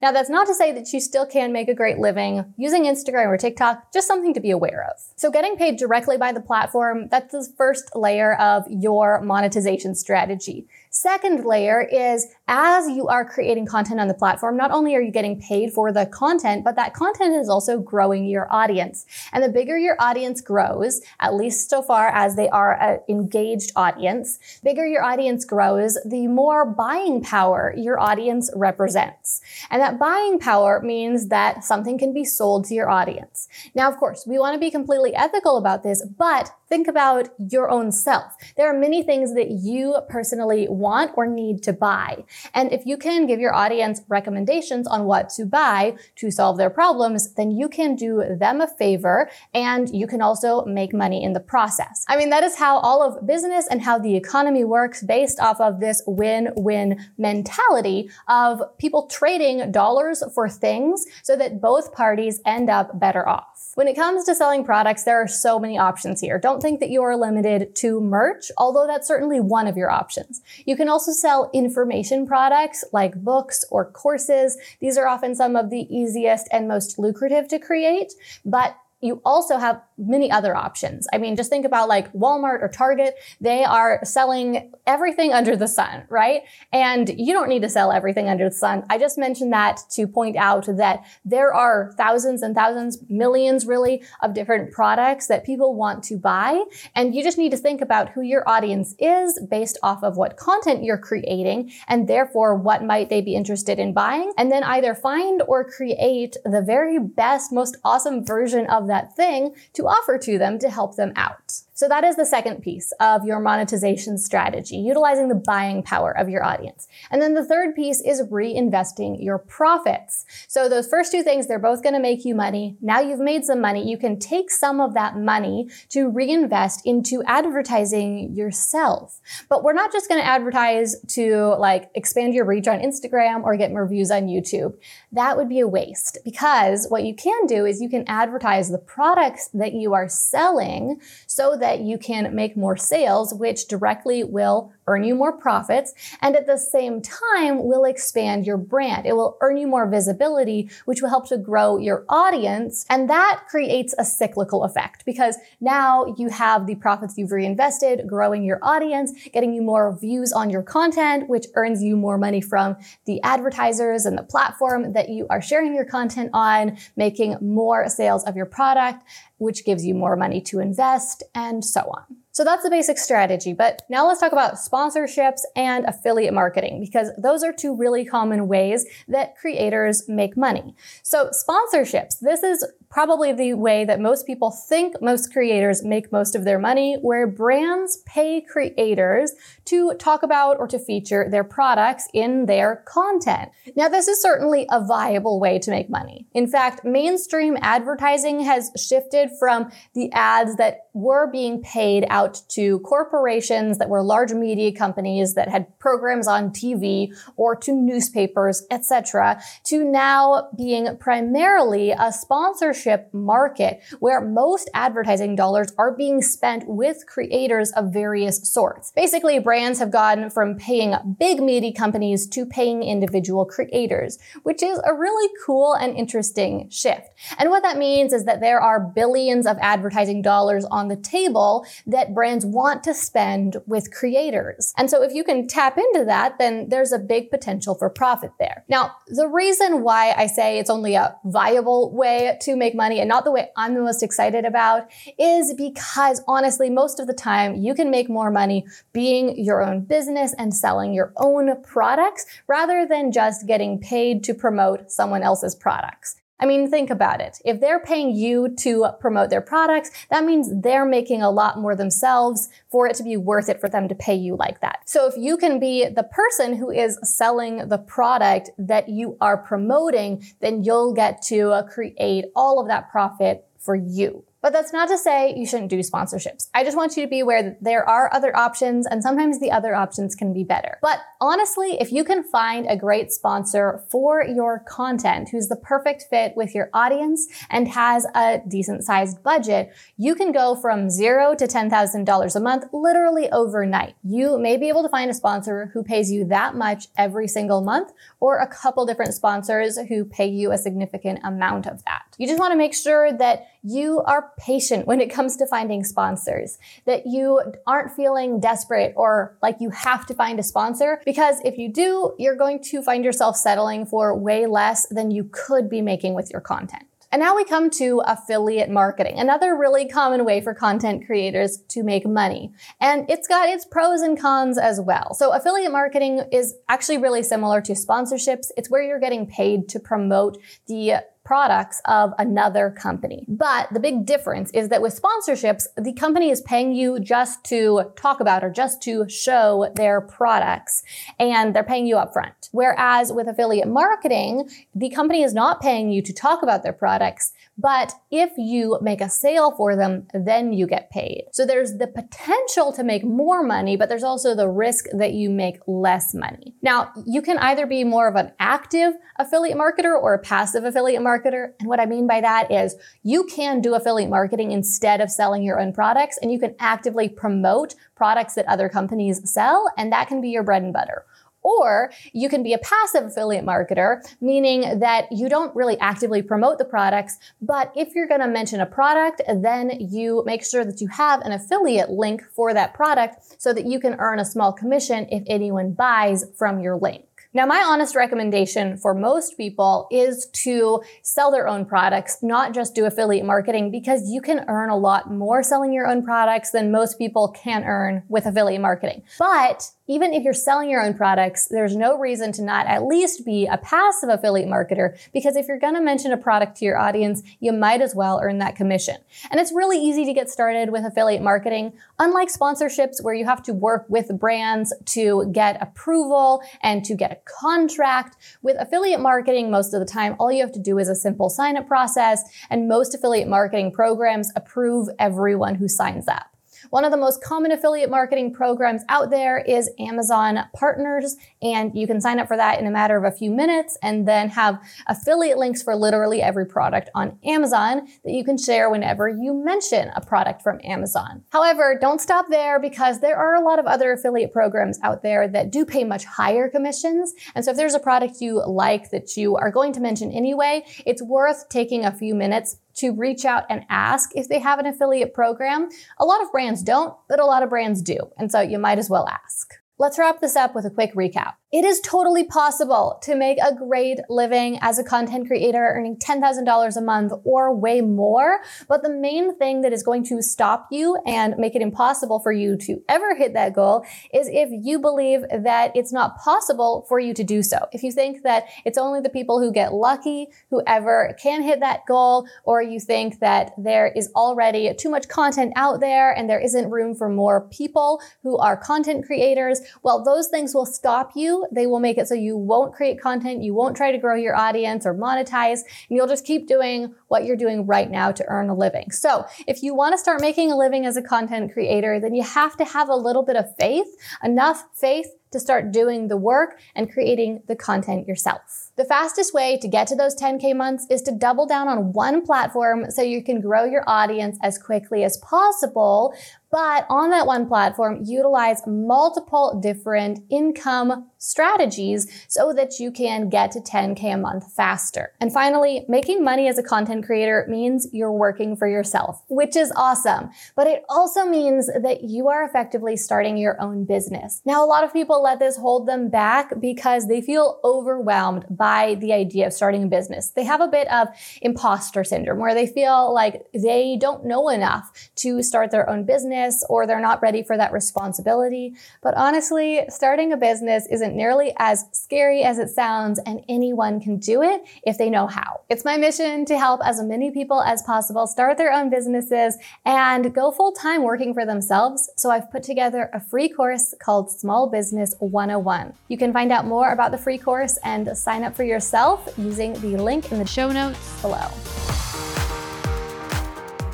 Now, 0.03 0.13
that's 0.13 0.29
not 0.29 0.47
to 0.47 0.55
say 0.55 0.73
that 0.73 0.93
you 0.93 1.01
still 1.01 1.25
can 1.25 1.55
make 1.55 1.69
a 1.69 1.75
great 1.75 1.99
living 1.99 2.53
using 2.59 2.85
Instagram 2.85 3.29
or 3.29 3.39
TikTok, 3.39 3.95
just 3.95 4.07
something 4.07 4.35
to 4.35 4.41
be 4.41 4.51
aware 4.51 4.87
of. 4.91 5.01
So 5.17 5.31
getting 5.31 5.57
paid 5.57 5.79
directly 5.79 6.19
by 6.19 6.33
the 6.33 6.41
platform, 6.41 7.09
that's 7.09 7.33
the 7.33 7.49
first 7.57 7.97
layer 7.97 8.35
of 8.35 8.65
your 8.69 9.23
monetization 9.23 9.95
strategy. 9.95 10.69
Second 10.99 11.45
layer 11.45 11.83
is 11.83 12.27
as 12.49 12.89
you 12.89 13.07
are 13.07 13.23
creating 13.23 13.67
content 13.67 14.01
on 14.01 14.09
the 14.09 14.15
platform, 14.15 14.57
not 14.57 14.71
only 14.71 14.95
are 14.95 15.01
you 15.03 15.11
getting 15.11 15.39
paid 15.39 15.71
for 15.71 15.93
the 15.93 16.07
content, 16.07 16.65
but 16.65 16.75
that 16.77 16.95
content 16.95 17.35
is 17.35 17.51
also 17.51 17.79
growing 17.79 18.25
your 18.25 18.51
audience. 18.51 19.05
And 19.31 19.45
the 19.45 19.51
bigger 19.51 19.77
your 19.77 19.97
audience 20.01 20.41
grows, 20.41 21.03
at 21.21 21.35
least 21.35 21.69
so 21.69 21.83
far 21.83 22.09
as 22.09 22.35
they 22.35 22.49
are 22.49 22.81
an 22.81 23.01
engaged 23.11 23.73
audience, 23.77 24.39
bigger 24.65 24.87
your 24.87 25.05
audience 25.05 25.45
grows, 25.45 25.99
the 26.07 26.29
more 26.29 26.65
buying 26.65 27.21
power 27.21 27.75
your 27.77 28.01
audience 28.01 28.51
represents. 28.57 29.43
And 29.69 29.83
that 29.83 29.99
buying 29.99 30.39
power 30.39 30.81
means 30.81 31.29
that 31.29 31.63
something 31.63 31.99
can 31.99 32.15
be 32.15 32.25
sold 32.25 32.65
to 32.69 32.75
your 32.75 32.89
audience. 32.89 33.49
Now, 33.75 33.91
of 33.91 33.99
course, 33.99 34.27
we 34.27 34.39
want 34.39 34.55
to 34.55 34.59
be 34.59 34.71
completely 34.71 35.15
ethical 35.15 35.59
about 35.59 35.83
this, 35.83 36.03
but 36.17 36.53
think 36.71 36.89
about 36.89 37.29
your 37.51 37.69
own 37.69 37.93
self. 37.93 38.33
There 38.57 38.75
are 38.75 38.79
many 38.79 39.03
things 39.03 39.35
that 39.35 39.51
you 39.51 39.99
personally 40.09 40.67
want 40.69 40.86
or 41.17 41.27
need 41.27 41.63
to 41.65 41.73
buy. 41.73 42.25
And 42.55 42.73
if 42.73 42.87
you 42.87 42.97
can 42.97 43.27
give 43.27 43.41
your 43.41 43.55
audience 43.55 44.03
recommendations 44.09 44.87
on 44.87 45.05
what 45.05 45.29
to 45.31 45.45
buy 45.45 45.97
to 46.17 46.31
solve 46.31 46.59
their 46.59 46.71
problems, 46.71 47.35
then 47.35 47.51
you 47.51 47.69
can 47.69 47.97
do 47.97 48.23
them 48.39 48.61
a 48.61 48.69
favor 48.69 49.29
and 49.53 49.91
you 49.95 50.07
can 50.07 50.23
also 50.23 50.65
make 50.65 50.95
money 50.95 51.23
in 51.23 51.33
the 51.33 51.41
process. 51.41 52.05
I 52.09 52.17
mean, 52.17 52.31
that 52.31 52.45
is 52.45 52.57
how 52.57 52.79
all 52.79 53.03
of 53.03 53.27
business 53.27 53.67
and 53.71 53.83
how 53.83 53.99
the 53.99 54.17
economy 54.17 54.65
works 54.65 55.03
based 55.03 55.41
off 55.41 55.61
of 55.61 55.81
this 55.81 56.03
win-win 56.07 56.99
mentality 57.19 58.11
of 58.29 58.63
people 58.79 59.07
trading 59.07 59.73
dollars 59.73 60.23
for 60.35 60.49
things 60.49 61.05
so 61.23 61.37
that 61.37 61.61
both 61.61 61.93
parties 61.93 62.41
end 62.47 62.71
up 62.71 62.99
better 62.99 63.29
off. 63.29 63.73
When 63.75 63.89
it 63.89 63.95
comes 63.95 64.25
to 64.25 64.35
selling 64.35 64.65
products, 64.65 65.05
there 65.05 65.21
are 65.21 65.29
so 65.29 65.59
many 65.59 65.77
options 65.77 66.21
here. 66.21 66.39
Don't 66.39 66.63
think 66.63 66.81
that 66.81 66.91
you 66.91 67.03
are 67.03 67.17
limited 67.17 67.75
to 67.77 68.01
merch, 68.01 68.51
although 68.57 68.87
that's 68.87 69.07
certainly 69.07 69.41
one 69.41 69.67
of 69.67 69.77
your 69.77 69.91
options. 69.91 70.41
You 70.67 70.77
can 70.77 70.89
also 70.89 71.13
sell 71.13 71.51
information 71.55 72.27
products 72.27 72.85
like 72.93 73.23
books 73.23 73.65
or 73.71 73.91
courses. 73.91 74.59
These 74.81 74.99
are 74.99 75.07
often 75.07 75.35
some 75.35 75.57
of 75.57 75.71
the 75.71 75.87
easiest 75.97 76.49
and 76.53 76.69
most 76.69 76.99
lucrative 76.99 77.49
to 77.49 77.59
create, 77.59 78.13
but 78.45 78.77
you 79.01 79.23
also 79.25 79.59
have 79.59 79.81
many 79.99 80.31
other 80.31 80.55
options. 80.55 81.07
I 81.13 81.19
mean, 81.19 81.37
just 81.37 81.51
think 81.51 81.65
about 81.65 81.89
like 81.89 82.13
Walmart 82.13 82.63
or 82.63 82.69
Target. 82.69 83.15
They 83.41 83.65
are 83.65 84.01
selling 84.05 84.73
everything 84.87 85.33
under 85.33 85.57
the 85.57 85.69
sun, 85.69 86.05
right? 86.09 86.43
And 86.73 87.09
you 87.19 87.33
don't 87.33 87.49
need 87.49 87.63
to 87.63 87.69
sell 87.69 87.93
everything 87.93 88.29
under 88.29 88.49
the 88.49 88.55
sun. 88.55 88.85
I 88.91 88.99
just 88.99 89.17
mentioned 89.19 89.53
that 89.53 89.81
to 89.91 90.07
point 90.07 90.37
out 90.37 90.67
that 90.67 91.05
there 91.25 91.53
are 91.53 91.93
thousands 91.97 92.43
and 92.43 92.55
thousands, 92.55 92.99
millions 93.09 93.67
really 93.67 94.03
of 94.23 94.35
different 94.35 94.73
products 94.73 95.27
that 95.29 95.45
people 95.45 95.75
want 95.75 96.05
to 96.05 96.17
buy. 96.17 96.63
And 96.95 97.15
you 97.15 97.23
just 97.23 97.39
need 97.39 97.51
to 97.51 97.57
think 97.57 97.81
about 97.81 98.11
who 98.11 98.21
your 98.21 98.47
audience 98.49 98.95
is 98.99 99.41
based 99.51 99.79
off 99.83 100.03
of 100.03 100.17
what 100.17 100.37
content 100.37 100.85
you're 100.85 100.99
creating 100.99 101.73
and 101.89 102.09
therefore 102.09 102.55
what 102.57 102.85
might 102.85 103.09
they 103.09 103.21
be 103.21 103.35
interested 103.35 103.79
in 103.79 103.93
buying. 103.93 104.33
And 104.37 104.53
then 104.53 104.63
either 104.63 104.95
find 104.95 105.43
or 105.49 105.65
create 105.65 106.37
the 106.45 106.63
very 106.63 106.99
best, 106.99 107.53
most 107.53 107.77
awesome 107.85 108.25
version 108.25 108.67
of 108.67 108.89
that 108.89 109.17
thing 109.17 109.55
offer 109.89 110.19
to 110.19 110.39
them 110.39 110.59
to 110.59 110.69
help 110.69 110.97
them 110.97 111.13
out. 111.17 111.61
So 111.77 111.89
that 111.89 112.05
is 112.05 112.17
the 112.17 112.25
second 112.25 112.63
piece 112.63 112.91
of 113.01 113.27
your 113.27 113.39
monetization 113.39 114.17
strategy, 114.17 114.77
utilizing 114.77 115.29
the 115.29 115.35
buying 115.35 115.83
power 115.83 116.17
of 116.17 116.31
your 116.31 116.43
audience. 116.43 116.89
And 117.11 117.21
then 117.21 117.35
the 117.35 117.45
third 117.45 117.75
piece 117.75 118.01
is 118.01 118.23
reinvesting 118.23 119.23
your 119.23 119.37
profits. 119.39 120.25
So 120.49 120.71
those 120.71 120.89
first 120.89 121.13
two 121.13 121.23
things, 121.23 121.47
they're 121.47 121.59
both 121.59 121.83
going 121.83 121.95
to 121.95 122.01
make 122.01 122.25
you 122.25 122.35
money. 122.35 122.79
Now 122.81 123.01
you've 123.01 123.21
made 123.21 123.45
some 123.45 123.61
money. 123.61 123.87
You 123.87 123.99
can 123.99 124.19
take 124.19 124.51
some 124.51 124.81
of 124.81 124.95
that 124.95 125.19
money 125.19 125.69
to 125.91 126.09
reinvest 126.09 126.81
into 126.87 127.23
advertising 127.25 128.35
yourself. 128.35 129.21
But 129.51 129.63
we're 129.63 129.75
not 129.75 129.93
just 129.93 130.09
going 130.09 130.23
to 130.23 130.27
advertise 130.27 130.97
to 131.09 131.57
like 131.59 131.91
expand 131.95 132.33
your 132.33 132.47
reach 132.47 132.69
on 132.69 132.81
Instagram 132.81 133.43
or 133.43 133.55
get 133.59 133.71
more 133.71 133.87
views 133.87 134.11
on 134.11 134.29
YouTube. 134.29 134.73
That 135.13 135.37
would 135.37 135.51
be 135.51 135.61
a 135.61 135.69
waste 135.69 136.17
because 136.25 136.87
what 136.89 137.05
you 137.05 137.15
can 137.15 137.45
do 137.45 137.67
is 137.67 137.83
you 137.83 137.91
can 137.91 138.05
advertise 138.07 138.71
the 138.71 138.79
products 138.79 139.51
that 139.53 139.75
you 139.75 139.93
are 139.93 140.09
selling 140.09 141.03
so 141.27 141.55
that 141.59 141.66
that 141.67 141.81
you 141.81 141.99
can 141.99 142.33
make 142.35 142.57
more 142.57 142.77
sales, 142.77 143.35
which 143.35 143.67
directly 143.67 144.23
will 144.23 144.73
earn 144.87 145.05
you 145.05 145.15
more 145.15 145.37
profits. 145.37 145.95
And 146.21 146.37
at 146.37 146.47
the 146.47 146.59
same 146.59 147.03
time, 147.03 147.65
will 147.65 147.85
expand 147.85 148.47
your 148.47 148.57
brand. 148.57 149.07
It 149.07 149.15
will 149.15 149.37
earn 149.41 149.57
you 149.57 149.67
more 149.67 149.89
visibility, 149.89 150.71
which 150.85 151.03
will 151.03 151.09
help 151.09 151.29
to 151.29 151.39
grow 151.39 151.79
your 151.79 152.05
audience. 152.09 152.85
And 152.89 153.09
that 153.11 153.45
creates 153.49 153.95
a 153.99 154.05
cyclical 154.05 154.65
effect 154.65 155.05
because 155.05 155.37
now 155.61 156.15
you 156.19 156.29
have 156.29 156.67
the 156.67 156.75
profits 156.77 157.15
you've 157.17 157.33
reinvested, 157.33 158.07
growing 158.07 158.45
your 158.45 158.59
audience, 158.63 159.13
getting 159.33 159.53
you 159.53 159.63
more 159.63 159.97
views 159.99 160.33
on 160.33 160.51
your 160.51 160.63
content, 160.63 161.29
which 161.29 161.47
earns 161.55 161.83
you 161.83 161.97
more 161.97 162.19
money 162.19 162.41
from 162.41 162.77
the 163.07 163.21
advertisers 163.23 164.07
and 164.07 164.17
the 164.17 164.23
platform 164.23 164.93
that 164.93 165.09
you 165.09 165.27
are 165.31 165.43
sharing 165.43 165.75
your 165.75 165.85
content 165.85 166.31
on, 166.33 166.77
making 166.97 167.37
more 167.41 167.89
sales 167.89 168.25
of 168.25 168.37
your 168.37 168.47
product 168.47 169.05
which 169.39 169.65
gives 169.65 169.85
you 169.85 169.95
more 169.95 170.17
money 170.17 170.41
to 170.41 170.61
invest, 170.61 171.23
and 171.35 171.65
so 171.65 171.81
on. 171.83 172.05
So 172.37 172.45
that's 172.45 172.63
the 172.63 172.69
basic 172.69 172.99
strategy. 172.99 173.55
But 173.55 173.81
now 173.89 174.07
let's 174.07 174.21
talk 174.21 174.33
about 174.33 174.57
sponsorships 174.57 175.41
and 175.57 175.87
affiliate 175.87 176.35
marketing 176.35 176.83
because 176.83 177.09
those 177.17 177.43
are 177.43 177.51
two 177.51 177.75
really 177.75 178.05
common 178.05 178.47
ways 178.47 178.85
that 179.09 179.39
creators 179.39 180.07
make 180.07 180.37
money. 180.37 180.77
So 181.03 181.31
sponsorships, 181.31 182.19
this 182.21 182.43
is 182.43 182.63
probably 182.91 183.33
the 183.33 183.55
way 183.55 183.85
that 183.85 184.01
most 184.01 184.27
people 184.27 184.51
think 184.51 185.01
most 185.01 185.33
creators 185.33 185.83
make 185.83 186.13
most 186.13 186.35
of 186.35 186.45
their 186.45 186.59
money, 186.59 186.97
where 187.01 187.27
brands 187.27 187.99
pay 188.07 188.41
creators 188.41 189.33
to 189.65 189.95
talk 189.95 190.23
about 190.23 190.59
or 190.59 190.69
to 190.69 190.79
feature 190.79 191.27
their 191.31 191.45
products 191.45 192.09
in 192.13 192.47
their 192.47 192.85
content. 192.87 193.51
Now, 193.77 193.89
this 193.89 194.09
is 194.09 194.23
certainly 194.23 194.67
a 194.71 194.85
viable 194.85 195.41
way 195.41 195.59
to 195.59 195.71
make 195.71 195.91
money. 195.91 196.27
In 196.33 196.47
fact, 196.47 196.85
mainstream 196.85 197.57
advertising 197.61 198.41
has 198.41 198.71
shifted 198.77 199.31
from 199.39 199.71
the 199.95 200.11
ads 200.13 200.57
that 200.57 200.87
were 200.95 201.31
being 201.31 201.63
paid 201.63 202.07
out 202.09 202.26
to 202.35 202.81
corporations 202.81 203.79
that 203.79 203.89
were 203.89 204.03
large 204.03 204.33
media 204.33 204.73
companies 204.73 205.35
that 205.35 205.49
had 205.49 205.79
programs 205.79 206.27
on 206.27 206.51
TV 206.51 207.15
or 207.37 207.57
to 207.57 207.73
newspapers, 207.73 208.65
etc., 208.71 209.41
to 209.65 209.85
now 209.85 210.49
being 210.57 210.97
primarily 210.99 211.91
a 211.91 212.13
sponsorship 212.13 212.67
sponsorship 212.67 213.13
market 213.13 213.81
where 213.99 214.21
most 214.21 214.71
advertising 214.75 215.37
dollars 215.37 215.73
are 215.79 215.93
being 215.93 216.23
spent 216.23 216.65
with 216.67 217.07
creators 217.07 217.71
of 217.73 217.93
various 217.93 218.51
sorts. 218.51 218.93
Basically, 218.93 219.39
brands 219.39 219.79
have 219.79 219.91
gone 219.91 220.31
from 220.31 220.57
paying 220.57 220.95
big 221.19 221.41
media 221.41 221.73
companies 221.73 222.27
to 222.29 222.47
paying 222.47 222.83
individual 222.83 223.45
creators, 223.45 224.19
which 224.43 224.63
is 224.63 224.81
a 224.85 224.95
really 224.95 225.33
cool 225.45 225.75
and 225.75 225.97
interesting 225.97 226.69
shift. 226.71 227.09
And 227.39 227.51
what 227.51 227.63
that 227.63 227.79
means 227.79 228.13
is 228.13 228.25
that 228.25 228.41
there 228.41 228.61
are 228.61 228.81
billions 228.81 229.47
of 229.47 229.57
advertising 229.61 230.23
dollars 230.23 230.65
on 230.65 230.89
the 230.89 230.97
table 230.97 231.67
that 231.87 232.15
brands 232.17 232.45
want 232.45 232.83
to 232.83 232.95
spend 232.95 233.59
with 233.67 233.93
creators. 233.93 234.73
And 234.77 234.91
so 234.91 235.03
if 235.03 235.13
you 235.13 235.23
can 235.23 235.47
tap 235.47 235.79
into 235.79 236.05
that, 236.07 236.39
then 236.39 236.69
there's 236.71 236.91
a 236.91 236.99
big 236.99 237.31
potential 237.31 237.77
for 237.77 237.89
profit 237.89 238.33
there. 238.41 238.65
Now, 238.69 238.97
the 239.07 239.29
reason 239.29 239.83
why 239.83 240.15
I 240.17 240.27
say 240.27 240.59
it's 240.59 240.71
only 240.71 240.95
a 240.95 241.15
viable 241.25 241.95
way 241.95 242.39
to 242.41 242.57
make 242.57 242.75
money 242.75 242.99
and 242.99 243.09
not 243.09 243.25
the 243.25 243.31
way 243.31 243.51
I'm 243.57 243.75
the 243.75 243.83
most 243.83 244.03
excited 244.03 244.45
about 244.45 244.89
is 245.19 245.55
because 245.55 246.23
honestly, 246.27 246.71
most 246.71 246.99
of 246.99 247.07
the 247.07 247.15
time 247.15 247.55
you 247.55 247.75
can 247.75 247.91
make 247.91 248.09
more 248.09 248.31
money 248.31 248.67
being 248.93 249.39
your 249.39 249.63
own 249.63 249.85
business 249.85 250.35
and 250.39 250.55
selling 250.55 250.95
your 250.95 251.13
own 251.17 251.63
products 251.63 252.25
rather 252.49 252.87
than 252.87 253.13
just 253.13 253.47
getting 253.47 253.79
paid 253.79 254.25
to 254.25 254.35
promote 254.35 254.91
someone 254.91 255.23
else's 255.23 255.55
products. 255.55 256.17
I 256.39 256.45
mean, 256.45 256.71
think 256.71 256.91
about 256.91 257.23
it. 257.23 257.39
If 257.47 257.61
they're 257.61 257.81
paying 257.81 258.15
you 258.15 258.55
to 258.57 258.89
promote 259.01 259.31
their 259.31 259.41
products, 259.41 259.91
that 260.11 260.25
means 260.25 260.51
they're 260.61 260.85
making 260.85 261.23
a 261.23 261.31
lot 261.31 261.59
more 261.59 261.75
themselves 261.75 262.51
for 262.71 262.87
it 262.87 262.95
to 262.97 263.03
be 263.03 263.17
worth 263.17 263.49
it 263.49 263.59
for 263.59 263.71
them 263.71 263.89
to 263.89 263.95
pay 263.95 264.15
you 264.15 264.37
like 264.37 264.61
that. 264.61 264.81
So 264.85 265.07
if 265.07 265.15
you 265.17 265.39
can 265.39 265.59
be 265.59 265.89
the 265.89 266.03
person 266.03 266.55
who 266.55 266.71
is 266.71 266.99
selling 267.03 267.69
the 267.69 267.79
product 267.79 268.51
that 268.59 268.91
you 268.91 269.17
are 269.21 269.39
promoting, 269.39 270.27
then 270.41 270.63
you'll 270.63 270.93
get 270.93 271.23
to 271.23 271.63
create 271.71 272.27
all 272.37 272.61
of 272.61 272.69
that 272.69 272.91
profit 272.91 273.47
for 273.59 273.75
you. 273.75 274.26
But 274.43 274.53
that's 274.53 274.73
not 274.73 274.89
to 274.89 274.99
say 274.99 275.35
you 275.37 275.47
shouldn't 275.47 275.71
do 275.71 275.81
sponsorships. 275.81 276.49
I 276.55 276.63
just 276.63 276.77
want 276.77 276.97
you 276.97 277.03
to 277.03 277.09
be 277.09 277.21
aware 277.21 277.43
that 277.43 277.63
there 277.63 277.89
are 277.89 278.13
other 278.15 278.37
options 278.37 278.87
and 278.87 279.03
sometimes 279.03 279.41
the 279.41 279.51
other 279.51 279.75
options 279.75 280.15
can 280.15 280.33
be 280.33 280.45
better. 280.45 280.79
But 280.83 281.01
honestly, 281.21 281.79
if 281.81 281.91
you 281.91 282.05
can 282.05 282.23
find 282.23 282.67
a 282.69 282.77
great 282.77 283.11
sponsor 283.11 283.85
for 283.91 284.25
your 284.25 284.61
content 284.69 285.31
who's 285.31 285.49
the 285.49 285.57
perfect 285.57 286.05
fit 286.09 286.35
with 286.37 286.55
your 286.55 286.71
audience 286.73 287.27
and 287.51 287.69
has 287.69 288.07
a 288.15 288.41
decent 288.47 288.85
sized 288.85 289.23
budget, 289.23 289.73
you 289.97 290.15
can 290.15 290.33
go 290.33 290.55
from 290.55 290.91
zero 290.91 291.35
to 291.35 291.47
$10,000 291.47 292.37
a 292.37 292.41
month 292.41 292.65
literally 292.73 293.31
overnight. 293.31 293.97
You 294.05 294.39
may 294.39 294.57
be 294.57 294.69
able 294.69 294.83
to 294.83 294.89
find 294.89 295.11
a 295.11 295.15
sponsor 295.15 295.71
who 295.73 295.83
pays 295.83 296.13
you 296.13 296.25
that 296.27 296.55
much 296.55 296.89
every 296.97 297.27
single 297.27 297.63
month 297.63 297.93
or 298.21 298.39
a 298.39 298.47
couple 298.47 298.87
different 298.87 299.15
sponsors 299.15 299.79
who 299.89 300.05
pay 300.05 300.27
you 300.27 300.53
a 300.53 300.59
significant 300.59 301.21
amount 301.25 301.67
of 301.67 301.85
that. 301.85 302.03
You 302.19 302.27
just 302.27 302.39
want 302.39 302.53
to 302.53 302.57
make 302.57 302.75
sure 302.75 303.13
that 303.13 303.47
you 303.67 304.01
are 304.07 304.33
patient 304.39 304.87
when 304.87 305.01
it 305.01 305.11
comes 305.11 305.37
to 305.37 305.47
finding 305.47 305.83
sponsors, 305.83 306.59
that 306.85 307.05
you 307.05 307.41
aren't 307.67 307.91
feeling 307.91 308.39
desperate 308.39 308.95
or 308.97 309.37
like 309.43 309.57
you 309.59 309.71
have 309.71 310.07
to 310.07 310.15
find 310.15 310.39
a 310.39 310.43
sponsor. 310.43 311.03
Because 311.05 311.41
if 311.45 311.59
you 311.59 311.73
do, 311.73 312.15
you're 312.17 312.37
going 312.37 312.63
to 312.63 312.81
find 312.81 313.05
yourself 313.05 313.37
settling 313.37 313.85
for 313.85 314.17
way 314.17 314.47
less 314.47 314.87
than 314.89 315.11
you 315.11 315.29
could 315.33 315.69
be 315.69 315.81
making 315.81 316.15
with 316.15 316.31
your 316.31 316.41
content. 316.41 316.85
And 317.11 317.21
now 317.21 317.35
we 317.35 317.45
come 317.45 317.71
to 317.71 318.03
affiliate 318.05 318.69
marketing, 318.69 319.19
another 319.19 319.57
really 319.57 319.89
common 319.89 320.25
way 320.25 320.41
for 320.41 320.55
content 320.55 321.07
creators 321.07 321.59
to 321.69 321.83
make 321.83 322.07
money. 322.07 322.53
And 322.81 323.09
it's 323.09 323.29
got 323.29 323.49
its 323.49 323.65
pros 323.65 324.01
and 324.01 324.21
cons 324.21 324.59
as 324.59 324.81
well. 324.81 325.15
So 325.15 325.33
affiliate 325.33 325.73
marketing 325.73 326.23
is 326.33 326.55
actually 326.69 326.99
really 326.99 327.23
similar 327.23 327.61
to 327.63 327.73
sponsorships. 327.73 328.49
It's 328.57 328.71
where 328.71 328.83
you're 328.83 329.01
getting 329.01 329.27
paid 329.27 329.69
to 329.71 329.81
promote 329.81 330.39
the 330.67 331.05
products 331.27 331.83
of 331.87 332.13
another 332.19 332.71
company. 332.71 333.25
But 333.27 333.69
the 333.73 333.81
big 333.81 334.07
difference 334.07 334.51
is 334.53 334.69
that 334.69 334.81
with 334.81 334.99
sponsorships, 334.99 335.67
the 335.77 335.93
company 335.93 336.31
is 336.31 336.41
paying 336.41 336.73
you 336.73 337.01
just 337.01 337.43
to 337.47 337.93
talk 337.97 338.21
about 338.21 338.45
or 338.45 338.51
just 338.51 338.81
to 338.83 339.09
show 339.09 339.73
their 339.75 340.01
products 340.01 340.85
and 341.19 341.55
they're 341.55 341.65
paying 341.65 341.85
you 341.85 341.97
up 341.97 342.13
front. 342.13 342.49
Whereas 342.53 343.13
with 343.13 343.27
affiliate 343.27 343.67
marketing, 343.67 344.49
the 344.73 344.89
company 344.89 345.25
is 345.25 345.35
not 345.35 345.61
paying 345.61 345.91
you 345.91 346.01
to 346.01 346.13
talk 346.13 346.45
about 346.45 346.63
their 346.63 346.73
products. 346.73 347.33
But 347.59 347.95
if 348.11 348.33
you 348.37 348.79
make 348.83 349.01
a 349.01 349.09
sale 349.09 349.53
for 349.57 349.77
them, 349.77 350.07
then 350.13 350.53
you 350.53 350.67
get 350.67 350.91
paid. 350.91 351.25
So 351.33 351.47
there's 351.47 351.79
the 351.79 351.87
potential 351.87 352.73
to 352.73 352.85
make 352.85 353.05
more 353.05 353.43
money, 353.43 353.77
but 353.77 353.89
there's 353.89 354.03
also 354.03 354.35
the 354.35 354.49
risk 354.49 354.87
that 354.93 355.15
you 355.15 355.31
make 355.31 355.59
less 355.67 356.15
money. 356.15 356.55
Now, 356.63 356.93
you 357.07 357.23
can 357.23 357.39
either 357.39 357.67
be 357.67 357.83
more 357.85 358.09
of 358.09 358.17
an 358.17 358.33
active 358.39 358.95
affiliate 359.19 359.57
marketer 359.57 359.95
or 360.01 360.13
a 360.15 360.19
passive 360.19 360.65
affiliate 360.65 361.03
marketer. 361.03 361.53
And 361.59 361.69
what 361.69 361.81
I 361.81 361.87
mean 361.87 362.07
by 362.07 362.21
that 362.21 362.51
is 362.53 362.77
you 363.03 363.25
can 363.25 363.61
do 363.61 363.75
affiliate 363.75 364.11
marketing 364.11 364.53
instead 364.53 365.01
of 365.01 365.11
selling 365.11 365.43
your 365.43 365.59
own 365.59 365.73
products 365.73 366.19
and 366.21 366.31
you 366.31 366.39
can 366.39 366.55
actively 366.59 367.09
promote 367.09 367.75
products 367.95 368.35
that 368.35 368.47
other 368.47 368.69
companies 368.69 369.31
sell. 369.31 369.73
And 369.79 369.91
that 369.93 370.09
can 370.09 370.21
be 370.21 370.29
your 370.29 370.43
bread 370.43 370.63
and 370.63 370.73
butter. 370.73 371.05
Or 371.47 371.93
you 372.13 372.29
can 372.29 372.43
be 372.43 372.55
a 372.55 372.59
passive 372.59 373.05
affiliate 373.05 373.47
marketer, 373.47 374.03
meaning 374.21 374.81
that 374.81 375.07
you 375.13 375.29
don't 375.29 375.55
really 375.55 375.79
actively 375.79 376.21
promote 376.21 376.59
the 376.59 376.65
products, 376.65 377.19
but 377.41 377.73
if 377.77 377.95
you're 377.95 378.09
going 378.09 378.21
to 378.21 378.27
mention 378.27 378.61
a 378.61 378.67
product, 378.67 379.23
then 379.29 379.71
you 379.79 380.25
make 380.27 380.45
sure 380.45 380.65
that 380.65 380.81
you 380.81 380.89
have 380.89 381.21
an 381.21 381.31
affiliate 381.31 381.91
link 381.91 382.25
for 382.35 382.53
that 382.53 382.75
product 382.75 383.41
so 383.41 383.53
that 383.53 383.65
you 383.65 383.79
can 383.79 383.95
earn 384.01 384.19
a 384.19 384.25
small 384.25 384.53
commission 384.53 385.07
if 385.09 385.23
anyone 385.29 385.71
buys 385.73 386.25
from 386.37 386.59
your 386.59 386.77
link. 386.77 387.05
Now, 387.33 387.47
my 387.47 387.63
honest 387.65 387.95
recommendation 387.95 388.79
for 388.79 388.95
most 388.95 389.37
people 389.37 389.89
is 389.91 390.27
to 390.45 390.83
sell 391.03 391.31
their 391.31 391.47
own 391.47 391.67
products, 391.67 392.23
not 392.23 392.55
just 392.55 392.75
do 392.75 392.87
affiliate 392.87 393.27
marketing, 393.27 393.71
because 393.71 394.11
you 394.11 394.23
can 394.23 394.47
earn 394.49 394.71
a 394.71 394.77
lot 394.77 395.13
more 395.13 395.43
selling 395.43 395.73
your 395.73 395.87
own 395.87 396.03
products 396.03 396.51
than 396.51 396.73
most 396.73 396.99
people 396.99 397.29
can 397.29 397.63
earn 397.65 398.03
with 398.09 398.25
affiliate 398.25 398.63
marketing. 398.63 399.03
But 399.19 399.71
even 399.89 400.13
if 400.13 400.23
you're 400.23 400.33
selling 400.33 400.69
your 400.69 400.83
own 400.83 400.95
products, 400.95 401.47
there's 401.47 401.77
no 401.77 401.99
reason 401.99 402.33
to 402.33 402.43
not 402.43 402.67
at 402.67 402.85
least 402.85 403.25
be 403.25 403.47
a 403.47 403.59
passive 403.59 404.09
affiliate 404.09 404.49
marketer 404.49 404.99
because 405.13 405.37
if 405.37 405.47
you're 405.47 405.59
going 405.59 405.75
to 405.75 405.81
mention 405.81 406.13
a 406.13 406.17
product 406.17 406.57
to 406.57 406.65
your 406.65 406.79
audience, 406.79 407.23
you 407.41 407.53
might 407.53 407.81
as 407.81 407.95
well 407.95 408.21
earn 408.23 408.39
that 408.39 408.57
commission. 408.57 408.97
And 409.31 409.41
it's 409.41 409.53
really 409.53 409.79
easy 409.79 410.05
to 410.05 410.13
get 410.13 410.29
started 410.29 410.71
with 410.71 410.85
affiliate 410.85 411.23
marketing. 411.23 411.73
Unlike 411.99 412.29
sponsorships 412.29 413.03
where 413.03 413.15
you 413.15 413.25
have 413.25 413.43
to 413.45 413.53
work 413.53 413.87
with 413.89 414.19
brands 414.19 414.73
to 414.87 415.31
get 415.33 415.61
approval 415.63 416.43
and 416.63 416.85
to 416.85 416.95
get 416.95 417.13
a 417.13 417.19
contract, 417.41 418.17
with 418.43 418.57
affiliate 418.59 419.01
marketing, 419.01 419.51
most 419.51 419.73
of 419.73 419.81
the 419.81 419.87
time, 419.87 420.17
all 420.19 420.33
you 420.33 420.43
have 420.43 420.53
to 420.53 420.59
do 420.59 420.79
is 420.79 420.89
a 420.89 420.95
simple 420.95 421.31
sign 421.31 421.57
up 421.57 421.67
process 421.67 422.23
and 422.51 422.69
most 422.69 422.95
affiliate 422.95 423.29
marketing 423.29 423.73
programs 423.73 424.33
approve 424.37 424.89
everyone 424.99 425.55
who 425.55 425.69
signs 425.69 426.09
up. 426.09 426.36
One 426.71 426.85
of 426.85 426.91
the 426.91 426.97
most 426.97 427.23
common 427.23 427.53
affiliate 427.53 427.91
marketing 427.91 428.33
programs 428.33 428.83
out 428.89 429.11
there 429.11 429.39
is 429.39 429.71
Amazon 429.79 430.41
Partners, 430.55 431.17
and 431.43 431.77
you 431.77 431.87
can 431.87 432.01
sign 432.01 432.19
up 432.19 432.29
for 432.29 432.37
that 432.37 432.59
in 432.59 432.67
a 432.67 432.71
matter 432.71 432.97
of 432.97 433.05
a 433.05 433.17
few 433.17 433.31
minutes 433.31 433.77
and 433.83 434.07
then 434.07 434.29
have 434.31 434.61
affiliate 434.87 435.39
links 435.39 435.63
for 435.63 435.77
literally 435.77 436.23
every 436.23 436.47
product 436.47 436.91
on 436.95 437.19
Amazon 437.25 437.87
that 438.05 438.13
you 438.13 438.25
can 438.25 438.39
share 438.39 438.71
whenever 438.71 439.09
you 439.09 439.35
mention 439.35 439.91
a 439.95 440.01
product 440.01 440.43
from 440.43 440.61
Amazon. 440.65 441.23
However, 441.31 441.79
don't 441.81 442.01
stop 442.01 442.27
there 442.29 442.61
because 442.61 443.01
there 443.01 443.17
are 443.17 443.35
a 443.35 443.41
lot 443.41 443.59
of 443.59 443.67
other 443.67 443.93
affiliate 443.93 444.33
programs 444.33 444.79
out 444.83 445.03
there 445.03 445.29
that 445.29 445.51
do 445.51 445.65
pay 445.65 445.85
much 445.85 446.05
higher 446.05 446.49
commissions. 446.49 447.15
And 447.35 447.45
so 447.45 447.51
if 447.53 447.57
there's 447.57 447.75
a 447.75 447.81
product 447.81 448.21
you 448.21 448.45
like 448.47 448.91
that 448.91 449.17
you 449.17 449.37
are 449.37 449.51
going 449.51 449.73
to 449.75 449.81
mention 449.81 450.13
anyway, 450.13 450.65
it's 450.85 451.03
worth 451.03 451.49
taking 451.49 451.85
a 451.85 451.93
few 451.93 452.15
minutes 452.15 452.59
to 452.77 452.93
reach 452.93 453.25
out 453.25 453.45
and 453.51 453.65
ask 453.69 454.11
if 454.15 454.29
they 454.29 454.39
have 454.39 454.59
an 454.59 454.67
affiliate 454.67 455.15
program. 455.15 455.69
A 455.99 456.05
lot 456.05 456.23
of 456.23 456.31
brands 456.33 456.63
don't, 456.63 456.95
but 457.09 457.21
a 457.21 457.25
lot 457.25 457.43
of 457.43 457.51
brands 457.51 457.83
do. 457.83 457.99
And 458.19 458.31
so 458.31 458.41
you 458.41 458.59
might 458.59 458.79
as 458.79 458.91
well 458.91 459.09
ask. 459.09 459.55
Let's 459.79 459.99
wrap 459.99 460.21
this 460.21 460.37
up 460.37 460.55
with 460.55 460.65
a 460.65 460.71
quick 460.71 460.95
recap. 460.95 461.35
It 461.53 461.65
is 461.65 461.81
totally 461.81 462.25
possible 462.25 462.99
to 463.03 463.15
make 463.15 463.39
a 463.39 463.55
great 463.55 464.01
living 464.09 464.59
as 464.63 464.81
a 464.81 464.85
content 464.85 465.29
creator 465.29 465.75
earning 465.77 465.97
$10,000 465.97 466.77
a 466.77 466.81
month 466.81 467.13
or 467.23 467.55
way 467.55 467.81
more. 467.81 468.41
But 468.69 468.83
the 468.83 468.91
main 468.91 469.39
thing 469.39 469.61
that 469.61 469.73
is 469.73 469.85
going 469.85 470.03
to 470.07 470.23
stop 470.23 470.67
you 470.73 470.99
and 471.07 471.37
make 471.39 471.55
it 471.55 471.63
impossible 471.63 472.19
for 472.19 472.33
you 472.33 472.57
to 472.63 472.83
ever 472.89 473.15
hit 473.15 473.33
that 473.35 473.55
goal 473.55 473.87
is 474.13 474.29
if 474.29 474.49
you 474.51 474.81
believe 474.81 475.21
that 475.31 475.71
it's 475.77 475.93
not 475.93 476.19
possible 476.19 476.85
for 476.89 476.99
you 476.99 477.15
to 477.15 477.23
do 477.23 477.45
so. 477.45 477.59
If 477.71 477.85
you 477.85 477.93
think 477.93 478.25
that 478.25 478.47
it's 478.65 478.77
only 478.77 479.01
the 479.01 479.09
people 479.09 479.41
who 479.41 479.53
get 479.53 479.73
lucky 479.73 480.27
who 480.51 480.65
ever 480.67 481.17
can 481.23 481.43
hit 481.43 481.61
that 481.61 481.87
goal, 481.87 482.27
or 482.43 482.61
you 482.61 482.81
think 482.81 483.21
that 483.21 483.53
there 483.57 483.87
is 483.87 484.11
already 484.17 484.75
too 484.75 484.91
much 484.91 485.07
content 485.07 485.53
out 485.55 485.79
there 485.79 486.11
and 486.11 486.29
there 486.29 486.41
isn't 486.41 486.71
room 486.71 486.97
for 486.97 487.09
more 487.09 487.49
people 487.51 488.03
who 488.25 488.37
are 488.37 488.57
content 488.57 489.07
creators, 489.07 489.61
well, 489.85 490.03
those 490.03 490.27
things 490.27 490.53
will 490.53 490.67
stop 490.67 491.13
you 491.15 491.46
they 491.51 491.67
will 491.67 491.81
make 491.81 491.99
it 491.99 492.09
so 492.09 492.15
you 492.15 492.37
won't 492.37 492.75
create 492.75 493.01
content, 493.01 493.43
you 493.43 493.55
won't 493.55 493.77
try 493.77 493.93
to 493.93 493.99
grow 493.99 494.15
your 494.15 494.37
audience 494.37 494.87
or 494.87 494.95
monetize, 494.95 495.61
and 495.89 495.97
you'll 495.97 496.07
just 496.07 496.25
keep 496.25 496.47
doing 496.47 496.95
what 497.09 497.25
you're 497.25 497.37
doing 497.37 497.67
right 497.67 497.91
now 497.91 498.13
to 498.13 498.25
earn 498.29 498.49
a 498.49 498.55
living. 498.55 498.91
So 498.91 499.25
if 499.47 499.63
you 499.63 499.75
want 499.75 499.95
to 499.95 499.99
start 499.99 500.21
making 500.21 500.51
a 500.53 500.57
living 500.57 500.87
as 500.87 500.97
a 500.97 501.03
content 501.03 501.53
creator, 501.53 502.01
then 502.01 502.15
you 502.15 502.23
have 502.23 502.57
to 502.57 502.65
have 502.65 502.89
a 502.89 502.97
little 502.97 503.23
bit 503.23 503.37
of 503.37 503.55
faith, 503.59 503.87
enough 504.23 504.65
faith 504.75 505.07
to 505.33 505.41
start 505.41 505.73
doing 505.73 506.09
the 506.09 506.17
work 506.17 506.59
and 506.75 506.91
creating 506.91 507.43
the 507.47 507.57
content 507.57 508.07
yourself. 508.07 508.66
The 508.77 508.85
fastest 508.85 509.33
way 509.33 509.57
to 509.63 509.69
get 509.69 509.87
to 509.87 509.97
those 509.97 510.15
10K 510.15 510.55
months 510.55 510.87
is 510.91 511.01
to 511.03 511.13
double 511.13 511.47
down 511.47 511.67
on 511.67 511.95
one 511.95 512.21
platform 512.21 512.91
so 512.91 513.01
you 513.01 513.25
can 513.25 513.41
grow 513.41 513.65
your 513.65 513.83
audience 513.87 514.39
as 514.43 514.59
quickly 514.59 515.03
as 515.03 515.17
possible 515.17 516.15
but 516.57 516.87
on 516.89 517.11
that 517.11 517.27
one 517.27 517.47
platform, 517.47 518.03
utilize 518.05 518.67
multiple 518.67 519.59
different 519.61 520.21
income 520.31 521.11
strategies 521.19 522.07
so 522.29 522.53
that 522.53 522.79
you 522.79 522.91
can 522.91 523.29
get 523.29 523.51
to 523.51 523.61
10K 523.61 524.15
a 524.15 524.17
month 524.17 524.53
faster. 524.53 525.13
And 525.21 525.33
finally, 525.33 525.85
making 525.89 526.23
money 526.25 526.49
as 526.49 526.57
a 526.57 526.63
content 526.63 527.05
creator 527.05 527.47
means 527.49 527.89
you're 527.93 528.13
working 528.13 528.57
for 528.57 528.69
yourself, 528.69 529.23
which 529.29 529.57
is 529.57 529.73
awesome. 529.77 530.31
But 530.55 530.67
it 530.67 530.85
also 530.89 531.27
means 531.27 531.67
that 531.67 532.05
you 532.05 532.29
are 532.29 532.45
effectively 532.45 532.97
starting 532.97 533.37
your 533.37 533.61
own 533.61 533.85
business. 533.85 534.41
Now, 534.45 534.65
a 534.65 534.67
lot 534.67 534.85
of 534.85 534.93
people 534.93 535.23
let 535.23 535.39
this 535.39 535.57
hold 535.57 535.87
them 535.87 536.09
back 536.09 536.61
because 536.61 537.09
they 537.09 537.21
feel 537.21 537.61
overwhelmed 537.65 538.47
by 538.49 538.66
the 539.01 539.13
idea 539.13 539.47
of 539.47 539.53
starting 539.53 539.85
a 539.85 539.87
business. 539.87 540.31
They 540.31 540.45
have 540.45 540.61
a 540.61 540.69
bit 540.69 540.91
of 540.93 541.09
imposter 541.43 542.05
syndrome 542.05 542.39
where 542.39 542.55
they 542.55 542.67
feel 542.67 543.15
like 543.15 543.47
they 543.53 543.97
don't 544.01 544.25
know 544.25 544.49
enough 544.49 544.93
to 545.17 545.43
start 545.43 545.71
their 545.71 545.89
own 545.89 546.05
business 546.05 546.27
business 546.27 546.65
or 546.69 546.87
they're 546.87 547.01
not 547.01 547.23
ready 547.23 547.43
for 547.43 547.57
that 547.57 547.73
responsibility. 547.73 548.75
But 549.03 549.15
honestly, 549.17 549.83
starting 549.89 550.33
a 550.33 550.37
business 550.37 550.87
isn't 550.91 551.15
nearly 551.15 551.55
as 551.59 551.85
scary 551.93 552.43
as 552.43 552.59
it 552.59 552.69
sounds 552.69 553.21
and 553.27 553.45
anyone 553.49 554.01
can 554.01 554.19
do 554.19 554.43
it 554.43 554.63
if 554.85 554.99
they 554.99 555.09
know 555.09 555.27
how. 555.27 555.61
It's 555.69 555.85
my 555.85 555.97
mission 555.97 556.45
to 556.47 556.59
help 556.59 556.81
as 556.85 557.03
many 557.03 557.31
people 557.31 557.63
as 557.63 557.83
possible 557.83 558.27
start 558.27 558.59
their 558.59 558.73
own 558.73 558.91
businesses 558.91 559.57
and 559.85 560.35
go 560.35 560.51
full 560.51 560.73
time 560.73 561.03
working 561.03 561.33
for 561.33 561.47
themselves. 561.47 562.11
So 562.17 562.31
I've 562.31 562.51
put 562.51 562.63
together 562.63 563.11
a 563.13 563.21
free 563.21 563.49
course 563.49 563.95
called 564.01 564.31
Small 564.31 564.69
Business 564.69 565.15
101. 565.21 565.93
You 566.09 566.19
can 566.19 566.33
find 566.33 566.51
out 566.51 566.67
more 566.67 566.93
about 566.93 567.13
the 567.13 567.19
free 567.19 567.39
course 567.39 567.79
and 567.85 568.17
sign 568.17 568.43
up 568.43 568.56
for 568.57 568.65
yourself 568.65 569.33
using 569.39 569.75
the 569.75 569.97
link 569.97 570.33
in 570.33 570.39
the 570.39 570.47
show 570.47 570.73
notes 570.73 571.21
below. 571.21 571.47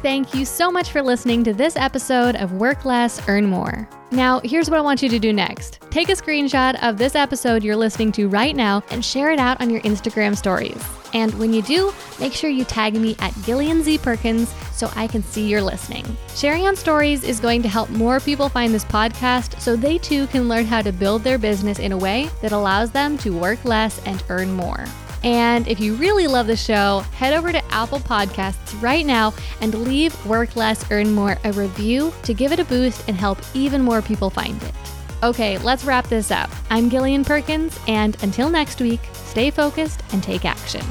Thank 0.02 0.34
you 0.34 0.44
so 0.44 0.70
much 0.70 0.90
for 0.90 1.00
listening 1.00 1.44
to 1.44 1.52
this 1.52 1.76
episode 1.76 2.34
of 2.36 2.52
Work 2.54 2.84
Less, 2.84 3.20
Earn 3.28 3.46
More. 3.46 3.88
Now, 4.10 4.40
here's 4.40 4.68
what 4.68 4.78
I 4.78 4.82
want 4.82 5.02
you 5.02 5.08
to 5.08 5.18
do 5.18 5.32
next 5.32 5.78
take 5.90 6.08
a 6.08 6.12
screenshot 6.12 6.82
of 6.82 6.98
this 6.98 7.14
episode 7.14 7.62
you're 7.62 7.76
listening 7.76 8.12
to 8.12 8.28
right 8.28 8.56
now 8.56 8.82
and 8.90 9.04
share 9.04 9.30
it 9.30 9.38
out 9.38 9.60
on 9.60 9.70
your 9.70 9.80
Instagram 9.82 10.36
stories. 10.36 11.01
And 11.12 11.34
when 11.38 11.52
you 11.52 11.62
do, 11.62 11.92
make 12.18 12.32
sure 12.32 12.50
you 12.50 12.64
tag 12.64 12.94
me 12.94 13.16
at 13.18 13.34
Gillian 13.42 13.82
Z 13.82 13.98
Perkins 13.98 14.52
so 14.72 14.90
I 14.96 15.06
can 15.06 15.22
see 15.22 15.46
you're 15.46 15.62
listening. 15.62 16.04
Sharing 16.34 16.66
on 16.66 16.76
stories 16.76 17.24
is 17.24 17.40
going 17.40 17.62
to 17.62 17.68
help 17.68 17.90
more 17.90 18.20
people 18.20 18.48
find 18.48 18.72
this 18.72 18.84
podcast 18.84 19.60
so 19.60 19.76
they 19.76 19.98
too 19.98 20.26
can 20.28 20.48
learn 20.48 20.64
how 20.64 20.82
to 20.82 20.92
build 20.92 21.22
their 21.22 21.38
business 21.38 21.78
in 21.78 21.92
a 21.92 21.98
way 21.98 22.30
that 22.40 22.52
allows 22.52 22.90
them 22.90 23.18
to 23.18 23.30
work 23.30 23.64
less 23.64 24.04
and 24.06 24.22
earn 24.28 24.52
more. 24.52 24.84
And 25.24 25.68
if 25.68 25.78
you 25.78 25.94
really 25.94 26.26
love 26.26 26.48
the 26.48 26.56
show, 26.56 27.00
head 27.12 27.32
over 27.32 27.52
to 27.52 27.64
Apple 27.72 28.00
Podcasts 28.00 28.80
right 28.82 29.06
now 29.06 29.32
and 29.60 29.72
leave 29.72 30.26
Work 30.26 30.56
Less, 30.56 30.90
Earn 30.90 31.12
More 31.12 31.38
a 31.44 31.52
review 31.52 32.12
to 32.24 32.34
give 32.34 32.50
it 32.50 32.58
a 32.58 32.64
boost 32.64 33.08
and 33.08 33.16
help 33.16 33.38
even 33.54 33.82
more 33.82 34.02
people 34.02 34.30
find 34.30 34.60
it. 34.62 34.74
Okay, 35.22 35.56
let's 35.58 35.84
wrap 35.84 36.08
this 36.08 36.32
up. 36.32 36.50
I'm 36.68 36.90
Gillian 36.90 37.24
Perkins, 37.24 37.78
and 37.86 38.20
until 38.24 38.50
next 38.50 38.80
week, 38.80 39.00
stay 39.12 39.52
focused 39.52 40.02
and 40.12 40.20
take 40.20 40.44
action. 40.44 40.82